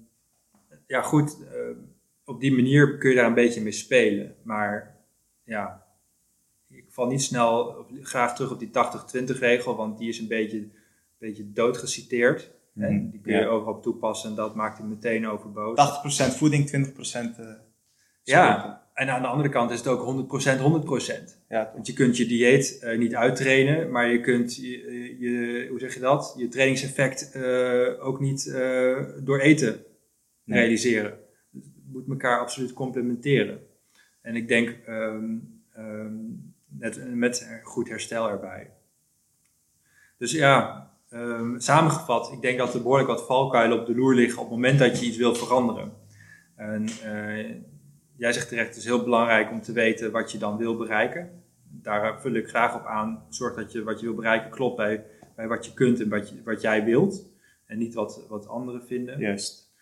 ja, 0.86 1.02
goed, 1.02 1.36
uh, 1.40 1.76
op 2.24 2.40
die 2.40 2.52
manier 2.52 2.98
kun 2.98 3.10
je 3.10 3.16
daar 3.16 3.26
een 3.26 3.34
beetje 3.34 3.60
mee 3.60 3.72
spelen. 3.72 4.34
Maar 4.42 4.96
ja, 5.44 5.86
ik 6.68 6.84
val 6.88 7.06
niet 7.06 7.22
snel 7.22 7.86
graag 8.02 8.34
terug 8.34 8.50
op 8.50 8.58
die 8.58 8.70
80-20 9.34 9.38
regel, 9.38 9.76
want 9.76 9.98
die 9.98 10.08
is 10.08 10.18
een 10.18 10.28
beetje, 10.28 10.68
beetje 11.26 11.52
doodgeciteerd. 11.52 12.50
Mm 12.72 12.82
-hmm. 12.82 12.92
En 12.92 13.10
die 13.10 13.20
kun 13.20 13.32
je 13.32 13.38
ja. 13.38 13.46
overal 13.46 13.74
op 13.74 13.82
toepassen 13.82 14.30
en 14.30 14.36
dat 14.36 14.54
maakt 14.54 14.78
hem 14.78 14.88
meteen 14.88 15.28
overbodig. 15.28 16.32
80% 16.32 16.36
voeding, 16.36 16.70
20% 16.70 17.40
uh, 17.40 17.46
Ja, 18.22 18.86
en 18.96 19.08
aan 19.08 19.22
de 19.22 19.28
andere 19.28 19.48
kant 19.48 19.70
is 19.70 19.78
het 19.78 19.88
ook 19.88 20.26
100% 20.46 21.22
100%. 21.22 21.46
Ja, 21.48 21.70
Want 21.74 21.86
je 21.86 21.92
kunt 21.92 22.16
je 22.16 22.26
dieet 22.26 22.80
uh, 22.82 22.98
niet 22.98 23.14
uittrainen, 23.14 23.90
maar 23.90 24.10
je 24.10 24.20
kunt 24.20 24.56
je, 24.56 25.16
je, 25.18 25.66
hoe 25.70 25.78
zeg 25.78 25.94
je 25.94 26.00
dat? 26.00 26.34
Je 26.36 26.48
trainingseffect 26.48 27.32
uh, 27.34 28.06
ook 28.06 28.20
niet 28.20 28.46
uh, 28.46 28.98
door 29.22 29.40
eten 29.40 29.84
nee. 30.44 30.58
realiseren. 30.58 31.18
Het 31.52 31.92
moet 31.92 32.08
elkaar 32.08 32.40
absoluut 32.40 32.72
complementeren. 32.72 33.60
En 34.22 34.36
ik 34.36 34.48
denk 34.48 34.78
um, 34.88 35.62
um, 35.78 36.54
net, 36.68 37.14
met 37.14 37.60
goed 37.62 37.88
herstel 37.88 38.28
erbij. 38.28 38.70
Dus 40.18 40.32
ja, 40.32 40.90
um, 41.10 41.60
samengevat, 41.60 42.32
ik 42.32 42.40
denk 42.40 42.58
dat 42.58 42.74
er 42.74 42.82
behoorlijk 42.82 43.08
wat 43.08 43.26
valkuilen 43.26 43.80
op 43.80 43.86
de 43.86 43.94
loer 43.94 44.14
liggen 44.14 44.38
op 44.38 44.44
het 44.44 44.54
moment 44.54 44.78
dat 44.78 45.00
je 45.00 45.06
iets 45.06 45.16
wil 45.16 45.34
veranderen. 45.34 45.92
En 46.56 46.88
jij 48.16 48.32
zegt 48.32 48.48
terecht, 48.48 48.68
het 48.68 48.76
is 48.76 48.84
heel 48.84 49.02
belangrijk 49.02 49.50
om 49.50 49.62
te 49.62 49.72
weten 49.72 50.12
wat 50.12 50.32
je 50.32 50.38
dan 50.38 50.56
wil 50.56 50.76
bereiken. 50.76 51.44
Daar 51.62 52.20
vul 52.20 52.34
ik 52.34 52.48
graag 52.48 52.74
op 52.74 52.84
aan. 52.84 53.24
Zorg 53.28 53.54
dat 53.54 53.72
je 53.72 53.82
wat 53.82 54.00
je 54.00 54.06
wil 54.06 54.14
bereiken 54.14 54.50
klopt 54.50 54.76
bij, 54.76 55.04
bij 55.36 55.48
wat 55.48 55.66
je 55.66 55.74
kunt 55.74 56.00
en 56.00 56.08
wat, 56.08 56.28
je, 56.28 56.42
wat 56.44 56.60
jij 56.60 56.84
wilt. 56.84 57.24
En 57.66 57.78
niet 57.78 57.94
wat, 57.94 58.26
wat 58.28 58.48
anderen 58.48 58.82
vinden. 58.82 59.18
Juist. 59.18 59.74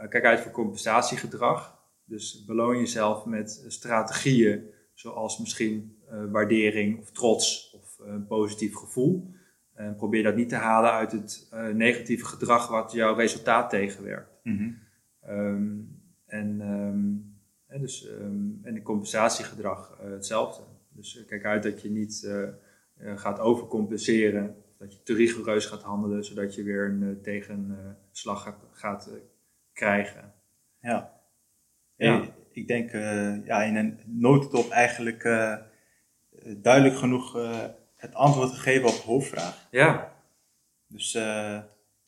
Uh, 0.00 0.08
kijk 0.08 0.24
uit 0.24 0.40
voor 0.40 0.52
compensatiegedrag. 0.52 1.78
Dus 2.04 2.44
beloon 2.44 2.78
jezelf 2.78 3.24
met 3.24 3.64
strategieën 3.68 4.70
zoals 4.94 5.38
misschien 5.38 5.98
uh, 6.10 6.24
waardering 6.30 7.00
of 7.00 7.10
trots 7.10 7.76
of 7.80 7.98
een 8.06 8.26
positief 8.26 8.74
gevoel. 8.74 9.34
En 9.76 9.96
probeer 9.96 10.22
dat 10.22 10.36
niet 10.36 10.48
te 10.48 10.54
halen 10.54 10.92
uit 10.92 11.12
het 11.12 11.48
uh, 11.54 11.68
negatieve 11.68 12.24
gedrag 12.24 12.68
wat 12.68 12.92
jouw 12.92 13.14
resultaat 13.14 13.70
tegenwerkt. 13.70 14.30
Mm 14.42 14.56
-hmm. 14.56 14.78
um, 15.36 16.00
en, 16.26 16.60
um, 16.60 17.38
en, 17.66 17.80
dus, 17.80 18.08
um, 18.10 18.60
en 18.62 18.74
de 18.74 18.82
compensatiegedrag 18.82 19.98
uh, 20.04 20.10
hetzelfde. 20.10 20.62
Dus 20.88 21.24
kijk 21.26 21.44
uit 21.44 21.62
dat 21.62 21.82
je 21.82 21.90
niet 21.90 22.28
gaat 22.98 23.40
overcompenseren, 23.40 24.56
dat 24.78 24.92
je 24.92 25.02
te 25.02 25.14
rigoureus 25.14 25.66
gaat 25.66 25.82
handelen, 25.82 26.24
zodat 26.24 26.54
je 26.54 26.62
weer 26.62 26.84
een 26.84 27.18
tegenslag 27.22 28.42
gaat, 28.42 28.66
gaat 28.72 29.10
krijgen. 29.72 30.32
Ja. 30.80 31.20
ja. 31.96 32.22
Ik, 32.22 32.32
ik 32.50 32.68
denk 32.68 32.90
ja, 33.46 33.62
in 33.62 33.76
een 33.76 34.00
notendop 34.06 34.70
eigenlijk 34.70 35.22
duidelijk 36.56 36.96
genoeg 36.96 37.36
het 38.06 38.14
antwoord 38.14 38.50
gegeven 38.50 38.88
op 38.88 38.94
de 38.94 39.02
hoofdvraag. 39.06 39.68
Ja. 39.70 40.12
Dus 40.88 41.14
uh, 41.14 41.58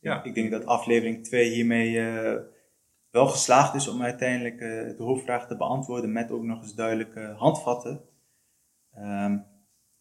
ja. 0.01 0.25
ik 0.25 0.35
denk 0.35 0.51
dat 0.51 0.67
aflevering 0.67 1.25
2 1.25 1.51
hiermee 1.51 1.91
uh, 1.91 2.35
wel 3.11 3.27
geslaagd 3.27 3.75
is 3.75 3.89
om 3.89 4.03
uiteindelijk 4.03 4.61
uh, 4.61 4.97
de 4.97 5.03
hoofdvraag 5.03 5.47
te 5.47 5.57
beantwoorden 5.57 6.13
met 6.13 6.31
ook 6.31 6.43
nog 6.43 6.63
eens 6.63 6.75
duidelijke 6.75 7.35
handvatten. 7.37 8.01
Um, 8.99 9.47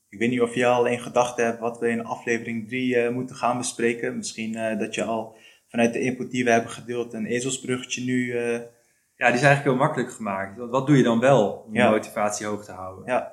ik 0.10 0.20
weet 0.20 0.30
niet 0.30 0.42
of 0.42 0.56
je 0.56 0.66
al 0.66 0.86
in 0.86 1.00
gedachten 1.00 1.46
hebt 1.46 1.60
wat 1.60 1.80
we 1.80 1.90
in 1.90 2.06
aflevering 2.06 2.68
3 2.68 3.10
moeten 3.10 3.36
gaan 3.36 3.58
bespreken. 3.58 4.18
Misschien 4.18 4.78
dat 4.78 4.96
je 4.96 5.04
al 5.04 5.38
vanuit 5.68 5.94
de 5.94 6.00
input 6.00 6.32
die 6.32 6.44
we 6.44 6.52
hebben 6.52 6.72
gedeeld 6.72 7.14
een 7.14 7.26
ezelsbruggetje 7.26 8.04
nu... 8.04 8.36
ja, 8.36 9.26
die 9.26 9.36
is 9.36 9.42
eigenlijk 9.42 9.64
heel 9.64 9.76
makkelijk 9.76 10.12
gemaakt. 10.12 10.58
Wat 10.58 10.88
doe 10.88 10.98
je 10.98 11.04
dan 11.04 11.20
wel 11.20 11.50
om 11.52 11.74
je 11.74 11.80
ja. 11.80 11.90
motivatie 11.90 12.46
hoog 12.46 12.66
te 12.66 12.72
houden? 12.72 13.06
Ja. 13.06 13.32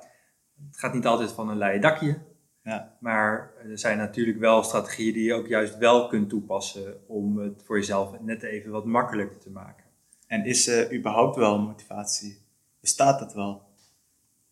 Het 0.67 0.77
gaat 0.79 0.93
niet 0.93 1.05
altijd 1.05 1.31
van 1.31 1.49
een 1.49 1.57
leien 1.57 1.81
dakje. 1.81 2.34
Ja. 2.65 2.97
Maar 2.99 3.51
er 3.69 3.79
zijn 3.79 3.97
natuurlijk 3.97 4.39
wel 4.39 4.63
strategieën 4.63 5.13
die 5.13 5.23
je 5.23 5.33
ook 5.33 5.47
juist 5.47 5.77
wel 5.77 6.07
kunt 6.07 6.29
toepassen 6.29 7.07
om 7.07 7.37
het 7.37 7.63
voor 7.65 7.77
jezelf 7.77 8.19
net 8.19 8.43
even 8.43 8.71
wat 8.71 8.85
makkelijker 8.85 9.37
te 9.39 9.49
maken. 9.49 9.85
En 10.27 10.45
is 10.45 10.67
er 10.67 10.95
überhaupt 10.95 11.35
wel 11.35 11.59
motivatie? 11.59 12.37
Bestaat 12.81 13.19
dat 13.19 13.33
wel? 13.33 13.61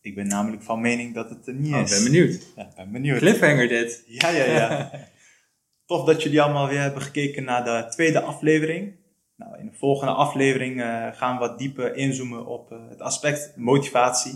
Ik 0.02 0.15
ben 0.15 0.28
namelijk 0.28 0.63
van 0.63 0.82
mening 0.82 1.13
dat 1.13 1.30
het 1.30 1.47
er 1.47 1.54
niet 1.54 1.73
oh, 1.73 1.82
is. 1.82 1.97
Ik 1.97 2.04
ben 2.04 2.12
benieuwd. 2.12 2.41
Ja, 2.56 2.69
ben 2.76 2.91
benieuwd. 2.91 3.17
Cliffhanger 3.17 3.67
dit. 3.67 4.04
Ja, 4.08 4.30
ja, 4.30 4.43
ja. 4.43 4.91
Tof 5.86 6.06
dat 6.06 6.23
jullie 6.23 6.41
allemaal 6.41 6.67
weer 6.67 6.82
hebben 6.82 7.02
gekeken 7.02 7.43
naar 7.43 7.63
de 7.63 7.86
tweede 7.89 8.21
aflevering. 8.21 8.95
Nou, 9.36 9.60
in 9.60 9.65
de 9.65 9.73
volgende 9.73 10.13
aflevering 10.13 10.82
uh, 10.82 11.08
gaan 11.12 11.34
we 11.34 11.39
wat 11.39 11.58
dieper 11.58 11.95
inzoomen 11.95 12.45
op 12.45 12.71
uh, 12.71 12.80
het 12.89 13.02
aspect 13.02 13.54
motivatie. 13.56 14.34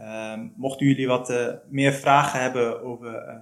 Um, 0.00 0.52
mochten 0.56 0.86
jullie 0.86 1.06
wat 1.06 1.30
uh, 1.30 1.52
meer 1.68 1.92
vragen 1.92 2.40
hebben 2.40 2.82
over 2.82 3.26
uh, 3.26 3.34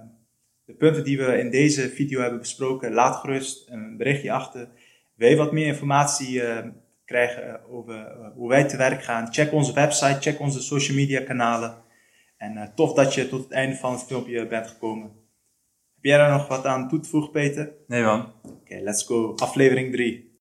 de 0.65 0.73
punten 0.73 1.03
die 1.03 1.17
we 1.17 1.37
in 1.37 1.49
deze 1.49 1.89
video 1.89 2.21
hebben 2.21 2.39
besproken, 2.39 2.93
laat 2.93 3.15
gerust 3.15 3.69
een 3.69 3.97
berichtje 3.97 4.31
achter. 4.31 4.67
Wil 5.15 5.29
je 5.29 5.35
wat 5.35 5.51
meer 5.51 5.67
informatie 5.67 6.41
uh, 6.41 6.57
krijgen 7.05 7.69
over 7.69 8.15
hoe 8.35 8.49
wij 8.49 8.63
te 8.63 8.77
werk 8.77 9.03
gaan? 9.03 9.33
Check 9.33 9.51
onze 9.51 9.73
website, 9.73 10.21
check 10.21 10.39
onze 10.39 10.61
social 10.61 10.97
media 10.97 11.21
kanalen. 11.23 11.83
En 12.37 12.71
tof 12.75 12.93
dat 12.93 13.13
je 13.13 13.29
tot 13.29 13.43
het 13.43 13.51
einde 13.51 13.75
van 13.75 13.91
het 13.91 14.03
filmpje 14.03 14.47
bent 14.47 14.67
gekomen. 14.67 15.07
Heb 15.95 16.03
jij 16.03 16.17
daar 16.17 16.31
nog 16.31 16.47
wat 16.47 16.65
aan 16.65 16.89
toe 16.89 16.99
te 16.99 17.09
voegen, 17.09 17.31
Peter? 17.31 17.73
Nee 17.87 18.03
man. 18.03 18.33
Oké, 18.43 18.53
okay, 18.53 18.81
let's 18.81 19.03
go. 19.03 19.33
Aflevering 19.35 19.91
3. 19.91 20.34